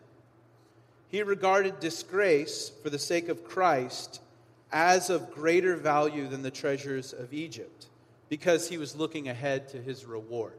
[1.10, 4.22] He regarded disgrace for the sake of Christ
[4.72, 7.88] as of greater value than the treasures of Egypt
[8.30, 10.54] because he was looking ahead to his reward.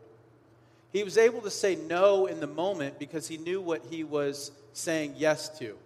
[0.92, 4.52] He was able to say no in the moment because he knew what he was
[4.74, 5.78] saying yes to.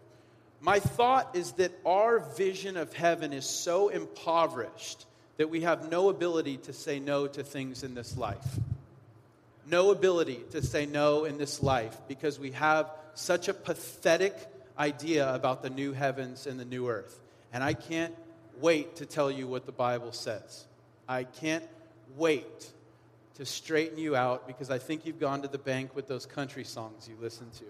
[0.60, 5.06] My thought is that our vision of heaven is so impoverished
[5.36, 8.58] that we have no ability to say no to things in this life.
[9.68, 14.34] No ability to say no in this life because we have such a pathetic
[14.78, 17.18] idea about the new heavens and the new earth.
[17.52, 18.14] And I can't
[18.60, 20.64] wait to tell you what the Bible says.
[21.08, 21.64] I can't
[22.16, 22.70] wait
[23.34, 26.64] to straighten you out because I think you've gone to the bank with those country
[26.64, 27.64] songs you listen to.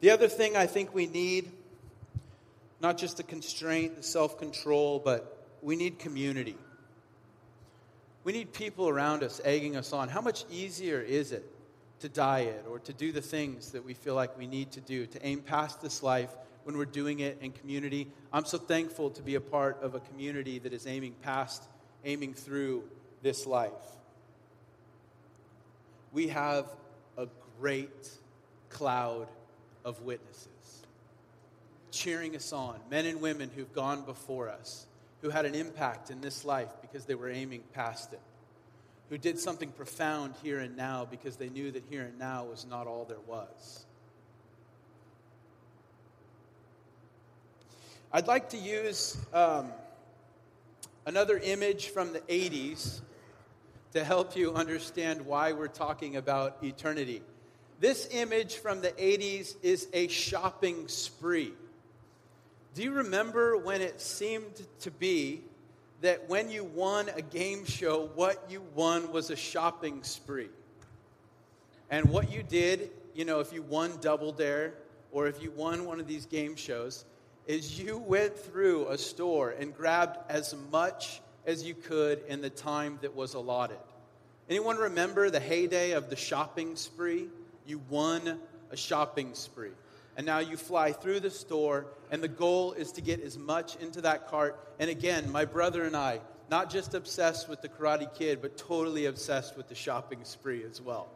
[0.00, 1.50] The other thing I think we need,
[2.84, 6.54] not just the constraint, the self control, but we need community.
[8.24, 10.10] We need people around us egging us on.
[10.10, 11.50] How much easier is it
[12.00, 15.06] to diet or to do the things that we feel like we need to do,
[15.06, 16.28] to aim past this life
[16.64, 18.06] when we're doing it in community.
[18.30, 21.62] I'm so thankful to be a part of a community that is aiming past,
[22.04, 22.84] aiming through
[23.22, 23.72] this life.
[26.12, 26.66] We have
[27.16, 27.28] a
[27.58, 28.10] great
[28.68, 29.28] cloud
[29.86, 30.53] of witnesses
[31.94, 34.86] cheering us on, men and women who've gone before us,
[35.22, 38.20] who had an impact in this life because they were aiming past it,
[39.08, 42.66] who did something profound here and now because they knew that here and now was
[42.68, 43.84] not all there was.
[48.12, 49.72] I'd like to use um,
[51.06, 53.00] another image from the 80s
[53.92, 57.22] to help you understand why we're talking about eternity.
[57.80, 61.52] This image from the 80s is a shopping spree.
[62.74, 65.42] Do you remember when it seemed to be
[66.00, 70.48] that when you won a game show, what you won was a shopping spree?
[71.88, 74.74] And what you did, you know, if you won Double Dare
[75.12, 77.04] or if you won one of these game shows,
[77.46, 82.50] is you went through a store and grabbed as much as you could in the
[82.50, 83.78] time that was allotted.
[84.50, 87.28] Anyone remember the heyday of the shopping spree?
[87.66, 88.40] You won
[88.72, 89.70] a shopping spree.
[90.16, 93.76] And now you fly through the store, and the goal is to get as much
[93.76, 94.58] into that cart.
[94.78, 99.06] And again, my brother and I, not just obsessed with the Karate Kid, but totally
[99.06, 101.08] obsessed with the shopping spree as well.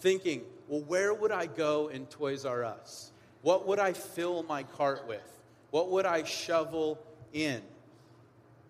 [0.00, 3.12] Thinking, well, where would I go in Toys R Us?
[3.42, 5.22] What would I fill my cart with?
[5.70, 6.98] What would I shovel
[7.32, 7.62] in?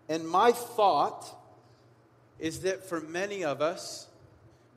[0.08, 1.26] And my thought
[2.38, 4.06] is that for many of us,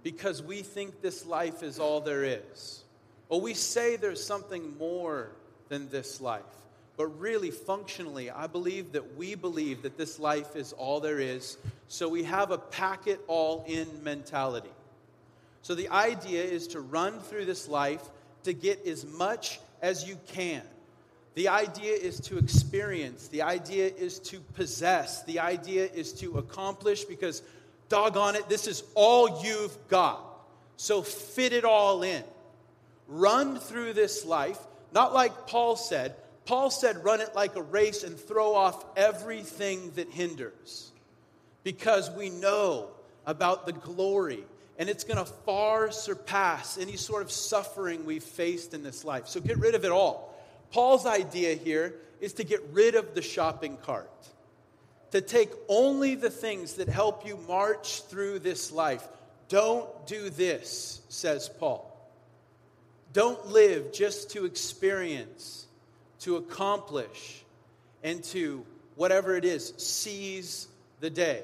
[0.03, 2.84] because we think this life is all there is,
[3.29, 5.29] or we say there's something more
[5.69, 6.43] than this life,
[6.97, 11.57] but really, functionally, I believe that we believe that this life is all there is,
[11.87, 14.69] so we have a pack it all in mentality.
[15.61, 18.01] So the idea is to run through this life
[18.43, 20.61] to get as much as you can.
[21.33, 23.27] The idea is to experience.
[23.27, 25.23] The idea is to possess.
[25.23, 27.41] The idea is to accomplish because,
[27.89, 30.23] doggone it, this is all you've got.
[30.77, 32.23] So fit it all in.
[33.07, 34.59] Run through this life,
[34.91, 36.15] not like Paul said.
[36.45, 40.91] Paul said, run it like a race and throw off everything that hinders.
[41.63, 42.89] Because we know
[43.25, 44.43] about the glory,
[44.77, 49.27] and it's going to far surpass any sort of suffering we've faced in this life.
[49.27, 50.35] So get rid of it all.
[50.71, 54.11] Paul's idea here is to get rid of the shopping cart,
[55.11, 59.07] to take only the things that help you march through this life.
[59.47, 61.91] Don't do this, says Paul.
[63.15, 65.67] Don't live just to experience,
[66.19, 67.45] to accomplish,
[68.03, 70.67] and to whatever it is, seize
[70.99, 71.41] the day.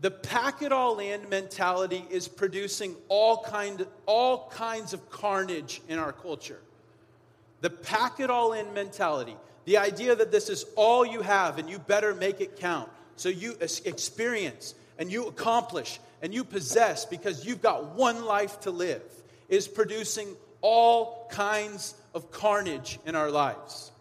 [0.00, 5.98] The pack it all in mentality is producing all, kind, all kinds of carnage in
[5.98, 6.60] our culture.
[7.60, 9.34] The pack it all in mentality,
[9.64, 12.88] the idea that this is all you have and you better make it count.
[13.16, 18.70] So you experience and you accomplish and you possess because you've got one life to
[18.70, 19.02] live,
[19.48, 20.28] is producing
[20.64, 23.92] all kinds of carnage in our lives.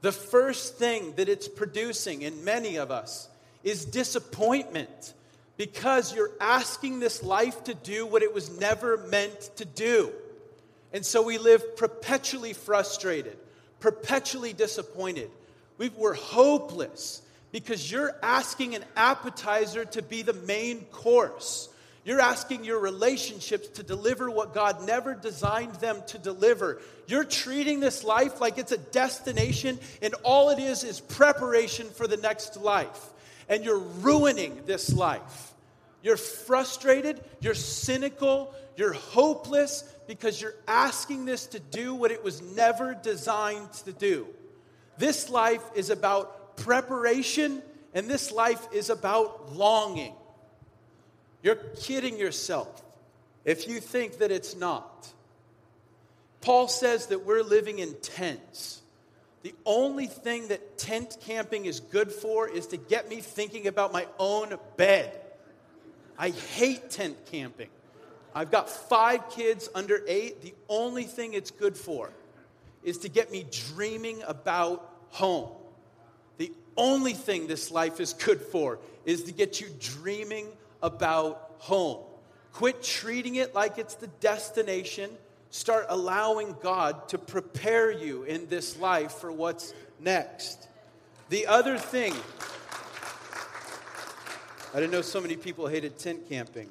[0.00, 3.28] The first thing that it's producing in many of us
[3.64, 5.12] is disappointment
[5.56, 10.12] because you're asking this life to do what it was never meant to do.
[10.92, 13.36] And so we live perpetually frustrated,
[13.80, 15.30] perpetually disappointed.
[15.78, 21.70] we are hopeless because you're asking an appetizer to be the main course.
[22.06, 26.80] You're asking your relationships to deliver what God never designed them to deliver.
[27.06, 32.06] You're treating this life like it's a destination, and all it is is preparation for
[32.06, 33.12] the next life
[33.48, 35.54] and you're ruining this life.
[36.02, 42.42] You're frustrated, you're cynical, you're hopeless because you're asking this to do what it was
[42.42, 44.26] never designed to do.
[44.98, 50.14] This life is about preparation, and this life is about longing.
[51.46, 52.82] You're kidding yourself
[53.44, 55.06] if you think that it's not.
[56.40, 58.82] Paul says that we're living in tents.
[59.44, 63.92] The only thing that tent camping is good for is to get me thinking about
[63.92, 65.16] my own bed.
[66.18, 67.70] I hate tent camping.
[68.34, 70.42] I've got five kids under eight.
[70.42, 72.10] The only thing it's good for
[72.82, 75.50] is to get me dreaming about home.
[76.38, 80.48] The only thing this life is good for is to get you dreaming
[80.82, 82.02] about home.
[82.52, 85.10] Quit treating it like it's the destination
[85.50, 90.68] start allowing God to prepare you in this life for what's next.
[91.28, 92.14] The other thing,
[94.74, 96.68] I didn't know so many people hated tent camping.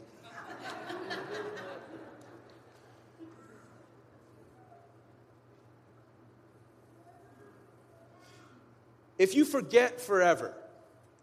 [9.18, 10.53] If you forget forever,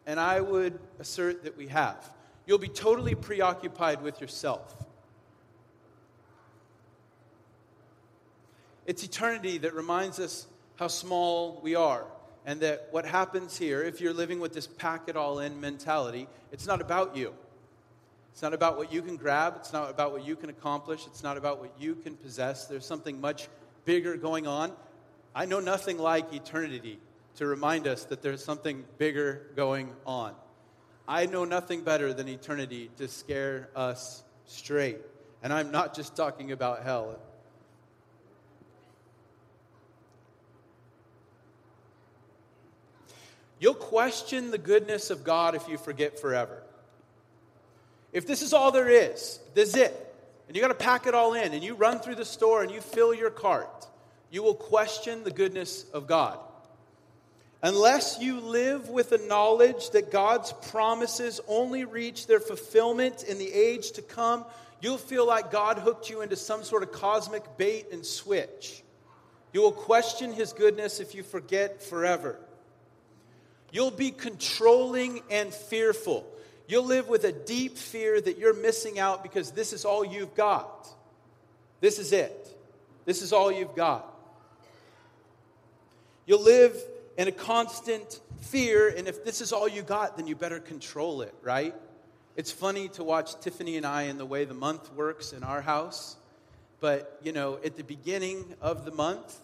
[0.06, 2.10] and I would assert that we have,
[2.46, 4.74] you'll be totally preoccupied with yourself.
[8.86, 12.04] It's eternity that reminds us how small we are.
[12.44, 16.26] And that what happens here, if you're living with this pack it all in mentality,
[16.50, 17.32] it's not about you.
[18.32, 19.54] It's not about what you can grab.
[19.58, 21.06] It's not about what you can accomplish.
[21.06, 22.66] It's not about what you can possess.
[22.66, 23.48] There's something much
[23.84, 24.72] bigger going on.
[25.34, 26.98] I know nothing like eternity
[27.36, 30.34] to remind us that there's something bigger going on.
[31.06, 34.98] I know nothing better than eternity to scare us straight.
[35.42, 37.18] And I'm not just talking about hell.
[43.58, 46.62] You'll question the goodness of God if you forget forever.
[48.12, 50.14] If this is all there is, this is it,
[50.46, 52.70] and you got to pack it all in, and you run through the store and
[52.70, 53.86] you fill your cart,
[54.30, 56.38] you will question the goodness of God.
[57.64, 63.52] Unless you live with the knowledge that God's promises only reach their fulfillment in the
[63.52, 64.44] age to come,
[64.80, 68.82] you'll feel like God hooked you into some sort of cosmic bait and switch.
[69.52, 72.36] You will question his goodness if you forget forever.
[73.70, 76.26] You'll be controlling and fearful.
[76.66, 80.34] You'll live with a deep fear that you're missing out because this is all you've
[80.34, 80.88] got.
[81.80, 82.48] This is it.
[83.04, 84.08] This is all you've got.
[86.26, 86.76] You'll live
[87.16, 91.22] in a constant fear, and if this is all you got, then you better control
[91.22, 91.74] it, right?
[92.36, 95.60] It's funny to watch Tiffany and I and the way the month works in our
[95.60, 96.16] house.
[96.80, 99.38] But, you know, at the beginning of the month,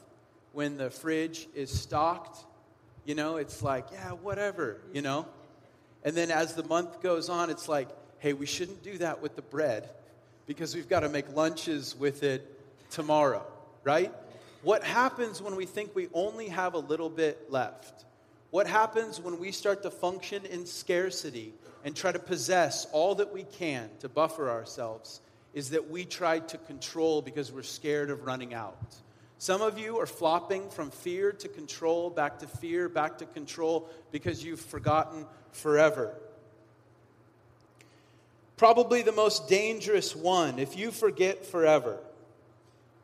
[0.52, 2.44] when the fridge is stocked
[3.08, 5.24] you know, it's like, yeah, whatever, you know?
[6.04, 7.88] And then as the month goes on, it's like,
[8.18, 9.88] hey, we shouldn't do that with the bread
[10.46, 12.46] because we've got to make lunches with it
[12.90, 13.46] tomorrow,
[13.82, 14.12] right?
[14.68, 18.04] What happens when we think we only have a little bit left?
[18.50, 21.54] What happens when we start to function in scarcity
[21.86, 25.22] and try to possess all that we can to buffer ourselves
[25.54, 28.94] is that we try to control because we're scared of running out.
[29.38, 33.88] Some of you are flopping from fear to control, back to fear, back to control,
[34.12, 36.14] because you've forgotten forever.
[38.58, 42.00] Probably the most dangerous one, if you forget forever.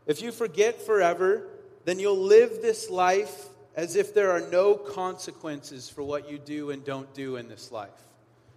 [0.06, 1.48] If you forget forever,
[1.84, 6.70] then you'll live this life as if there are no consequences for what you do
[6.70, 7.90] and don't do in this life.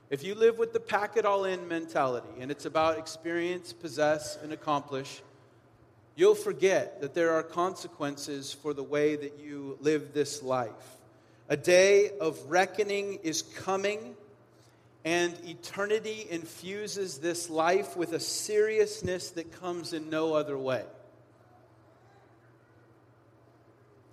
[0.10, 4.38] If you live with the pack it all in mentality and it's about experience, possess,
[4.42, 5.22] and accomplish,
[6.16, 10.72] you'll forget that there are consequences for the way that you live this life.
[11.50, 14.16] A day of reckoning is coming,
[15.06, 20.84] and eternity infuses this life with a seriousness that comes in no other way.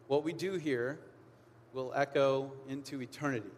[0.07, 0.99] What we do here
[1.73, 3.51] will echo into eternity.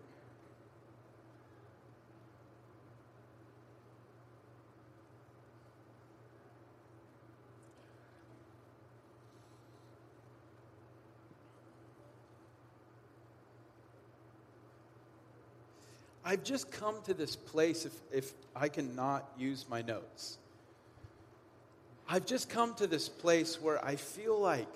[16.25, 20.39] I've just come to this place if, if I cannot use my notes.
[22.09, 24.67] I've just come to this place where I feel like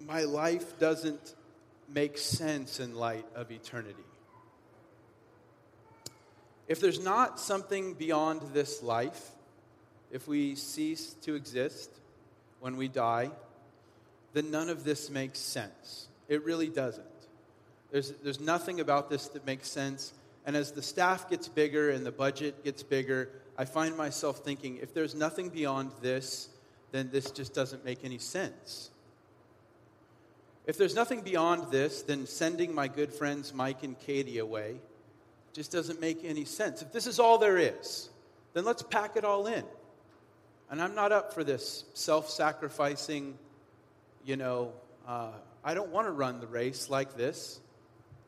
[0.00, 1.34] my life doesn't
[1.88, 4.04] make sense in light of eternity.
[6.66, 9.30] If there's not something beyond this life,
[10.10, 11.90] if we cease to exist
[12.60, 13.30] when we die,
[14.32, 16.08] then none of this makes sense.
[16.28, 17.04] It really doesn't.
[17.90, 20.12] There's, there's nothing about this that makes sense.
[20.46, 24.78] And as the staff gets bigger and the budget gets bigger, I find myself thinking
[24.78, 26.48] if there's nothing beyond this,
[26.92, 28.90] then this just doesn't make any sense.
[30.66, 34.76] If there's nothing beyond this, then sending my good friends Mike and Katie away
[35.52, 36.82] just doesn't make any sense.
[36.82, 38.08] If this is all there is,
[38.54, 39.64] then let's pack it all in.
[40.70, 43.38] And I'm not up for this self sacrificing,
[44.24, 44.72] you know,
[45.06, 45.30] uh,
[45.62, 47.60] I don't want to run the race like this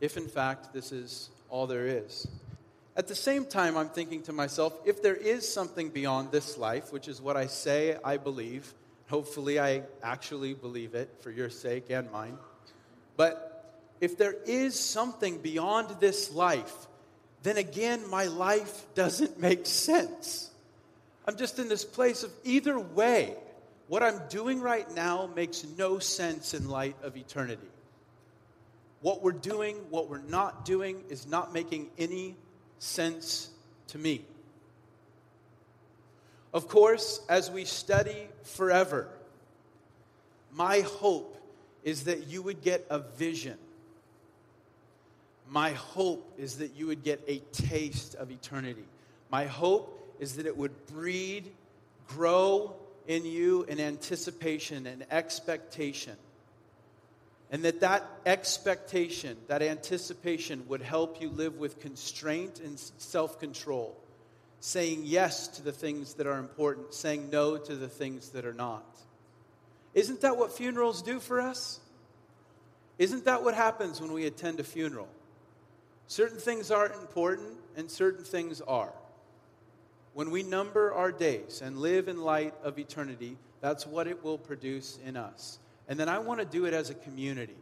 [0.01, 2.28] if in fact this is all there is.
[2.97, 6.93] At the same time, I'm thinking to myself, if there is something beyond this life,
[6.93, 8.72] which is what I say I believe,
[9.09, 12.38] hopefully I actually believe it for your sake and mine,
[13.16, 13.52] but
[14.00, 16.74] if there is something beyond this life,
[17.42, 20.50] then again, my life doesn't make sense.
[21.26, 23.34] I'm just in this place of either way,
[23.88, 27.68] what I'm doing right now makes no sense in light of eternity.
[29.00, 32.36] What we're doing, what we're not doing, is not making any
[32.78, 33.48] sense
[33.88, 34.24] to me.
[36.57, 39.09] Of course, as we study forever,
[40.52, 41.36] my hope
[41.84, 43.59] is that you would get a vision.
[45.50, 48.86] My hope is that you would get a taste of eternity.
[49.30, 51.52] My hope is that it would breed,
[52.09, 52.74] grow
[53.07, 56.16] in you an anticipation and expectation
[57.50, 63.94] and that that expectation, that anticipation would help you live with constraint and self control,
[64.61, 68.54] saying yes to the things that are important, saying no to the things that are
[68.54, 68.84] not.
[69.94, 71.80] Isn't that what funerals do for us?
[72.98, 75.09] Isn't that what happens when we attend a funeral?
[76.07, 78.92] Certain things aren't important and certain things are.
[80.14, 84.38] When we number our days and live in light of eternity, that's what it will
[84.38, 85.59] produce in us.
[85.88, 87.57] And then I want to do it as a community.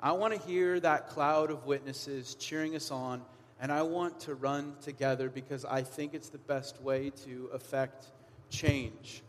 [0.00, 3.22] I want to hear that cloud of witnesses cheering us on,
[3.62, 8.06] and I want to run together because I think it's the best way to affect
[8.50, 9.22] change.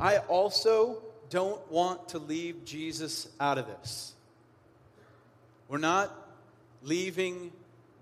[0.00, 4.14] I also don't want to leave Jesus out of this.
[5.68, 6.12] We're not
[6.82, 7.52] leaving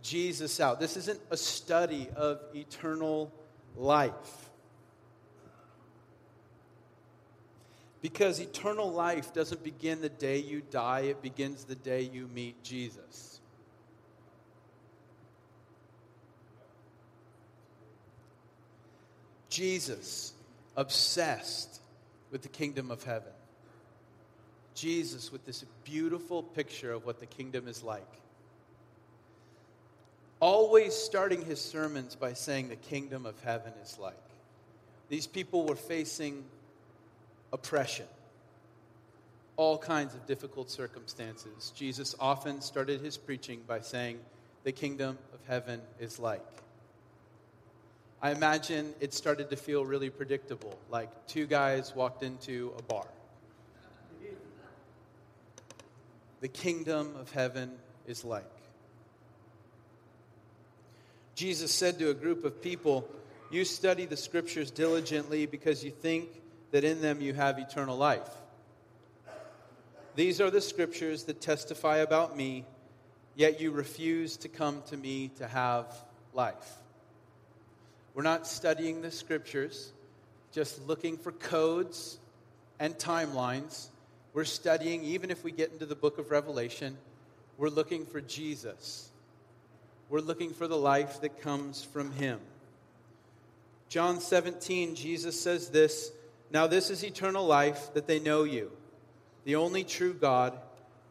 [0.01, 0.81] Jesus out.
[0.81, 3.31] This isn't a study of eternal
[3.77, 4.49] life.
[8.01, 12.63] Because eternal life doesn't begin the day you die, it begins the day you meet
[12.63, 13.36] Jesus.
[19.57, 20.35] Jesus,
[20.77, 21.81] obsessed
[22.31, 23.33] with the kingdom of heaven.
[24.75, 28.21] Jesus, with this beautiful picture of what the kingdom is like.
[30.41, 34.13] Always starting his sermons by saying the kingdom of heaven is like.
[35.09, 36.45] These people were facing
[37.51, 38.05] oppression,
[39.57, 41.73] all kinds of difficult circumstances.
[41.75, 44.19] Jesus often started his preaching by saying,
[44.65, 46.43] The kingdom of heaven is like.
[48.23, 53.07] I imagine it started to feel really predictable, like two guys walked into a bar.
[56.41, 57.73] The kingdom of heaven
[58.07, 58.45] is like.
[61.35, 63.07] Jesus said to a group of people,
[63.51, 66.29] You study the scriptures diligently because you think
[66.71, 68.29] that in them you have eternal life.
[70.15, 72.65] These are the scriptures that testify about me,
[73.35, 75.87] yet you refuse to come to me to have
[76.33, 76.79] life.
[78.17, 79.93] We're not studying the scriptures,
[80.51, 82.19] just looking for codes
[82.81, 83.89] and timelines.
[84.33, 86.97] we're studying, even if we get into the book of Revelation,
[87.59, 89.11] we're looking for Jesus.
[90.09, 92.41] We're looking for the life that comes from him.
[93.91, 96.11] John 17, Jesus says this
[96.51, 98.73] Now this is eternal life, that they know you,
[99.45, 100.59] the only true God,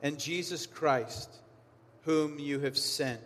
[0.01, 1.29] and Jesus Christ,
[2.05, 3.21] whom you have sent.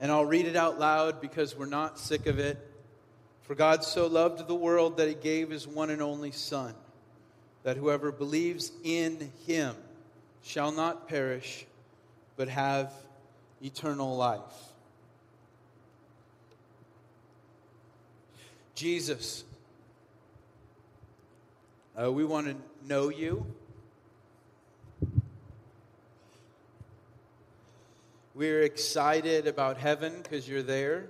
[0.00, 2.58] And I'll read it out loud because we're not sick of it.
[3.42, 6.74] For God so loved the world that he gave his one and only Son,
[7.62, 9.74] that whoever believes in him
[10.42, 11.66] shall not perish,
[12.36, 12.92] but have
[13.62, 14.40] eternal life.
[18.74, 19.42] Jesus,
[22.00, 22.54] uh, we want to
[22.86, 23.44] know you.
[28.38, 31.08] We're excited about heaven because you're there.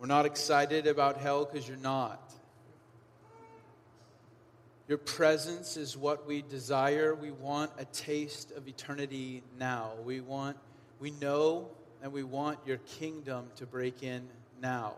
[0.00, 2.32] We're not excited about hell because you're not.
[4.88, 7.14] Your presence is what we desire.
[7.14, 9.90] We want a taste of eternity now.
[10.06, 10.56] We want
[11.00, 11.68] we know
[12.02, 14.26] and we want your kingdom to break in
[14.62, 14.94] now.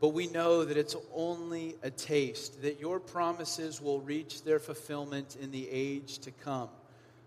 [0.00, 5.36] But we know that it's only a taste, that your promises will reach their fulfillment
[5.40, 6.68] in the age to come.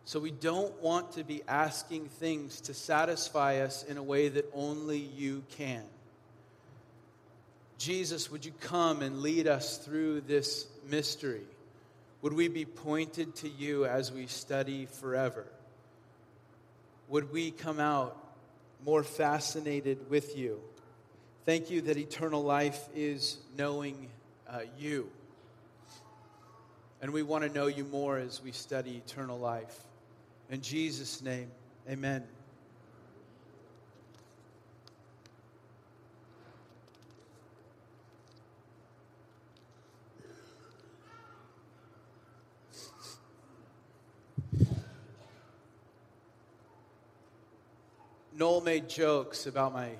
[0.06, 4.50] So we don't want to be asking things to satisfy us in a way that
[4.54, 5.84] only you can.
[7.78, 11.42] Jesus, would you come and lead us through this mystery?
[12.22, 15.46] Would we be pointed to you as we study forever?
[17.10, 18.16] Would we come out
[18.86, 20.60] more fascinated with you?
[21.46, 24.10] Thank you that eternal life is knowing
[24.48, 25.10] uh, you.
[27.02, 29.76] And we want to know you more as we study eternal life.
[30.52, 31.50] In Jesus' name,
[31.90, 32.26] amen.
[48.34, 49.92] Noel made jokes about my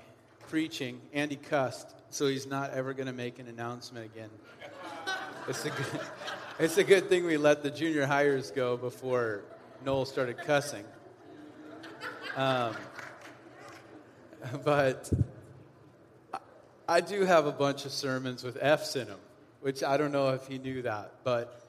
[0.50, 1.00] preaching.
[1.14, 4.28] Andy cussed, so he's not ever going to make an announcement again.
[5.48, 6.00] It's a, good,
[6.58, 9.44] it's a good thing we let the junior hires go before
[9.84, 10.84] Noel started cussing.
[12.36, 12.76] Um,
[14.64, 15.10] but
[16.88, 19.18] I do have a bunch of sermons with F's in them,
[19.60, 21.64] which I don't know if he knew that, but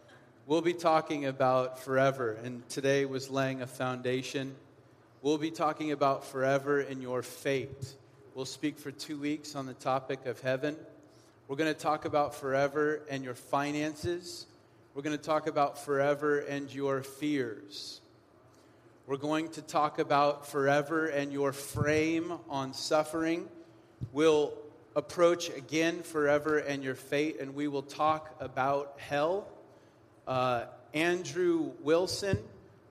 [0.45, 2.37] we'll be talking about forever.
[2.43, 4.55] And today was laying a foundation.
[5.23, 7.95] We'll be talking about forever in your fate.
[8.35, 10.75] We'll speak for two weeks on the topic of heaven.
[11.47, 14.45] We're going to talk about forever and your finances.
[14.93, 18.01] We're going to talk about forever and your fears.
[19.05, 23.49] We're going to talk about forever and your frame on suffering.
[24.13, 24.53] We'll
[24.95, 29.49] approach again forever and your fate, and we will talk about hell.
[30.25, 32.37] Uh, Andrew Wilson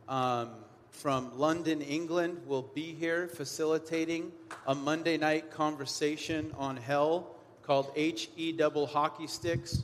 [0.06, 0.50] um,
[0.90, 4.32] from London, England, will be here facilitating
[4.66, 9.82] a Monday night conversation on hell called HE Double Hockey Sticks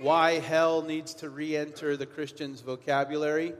[0.00, 3.52] Why Hell Needs to Re Enter the Christian's Vocabulary.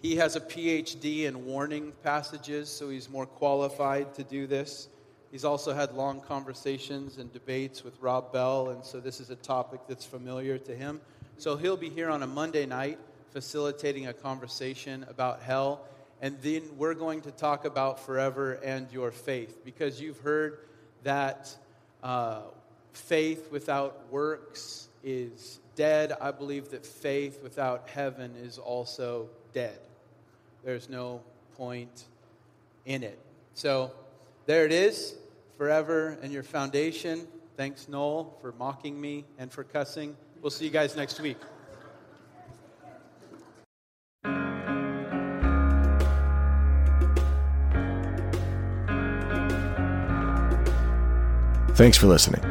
[0.00, 4.88] He has a PhD in warning passages, so he's more qualified to do this.
[5.32, 9.36] He's also had long conversations and debates with Rob Bell, and so this is a
[9.36, 11.00] topic that's familiar to him.
[11.36, 12.98] So he'll be here on a Monday night
[13.32, 15.84] facilitating a conversation about hell,
[16.22, 20.60] and then we're going to talk about forever and your faith because you've heard
[21.02, 21.54] that
[22.04, 22.42] uh,
[22.92, 26.12] faith without works is dead.
[26.20, 29.78] I believe that faith without heaven is also dead.
[30.68, 31.22] There's no
[31.56, 32.04] point
[32.84, 33.18] in it.
[33.54, 33.90] So
[34.44, 35.14] there it is,
[35.56, 37.26] forever and your foundation.
[37.56, 40.14] Thanks, Noel, for mocking me and for cussing.
[40.42, 41.38] We'll see you guys next week.
[51.76, 52.42] Thanks for listening.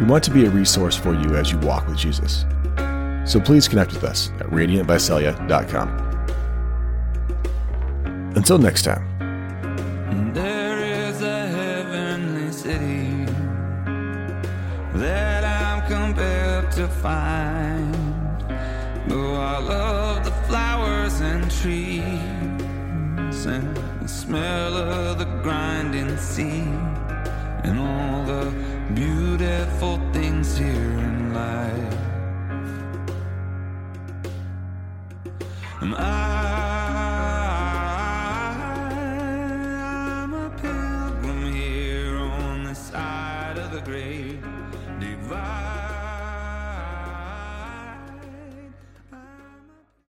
[0.00, 2.44] We want to be a resource for you as you walk with Jesus.
[3.24, 6.07] So please connect with us at radiantvisalia.com.
[8.50, 9.04] Until next time.
[10.32, 13.26] There is a heavenly city
[14.94, 17.94] that I'm compelled to find.
[19.10, 26.64] Oh, I love the flowers and trees and the smell of the grinding sea
[27.64, 28.50] and all the
[28.94, 31.98] beautiful things here in life.
[35.82, 36.57] I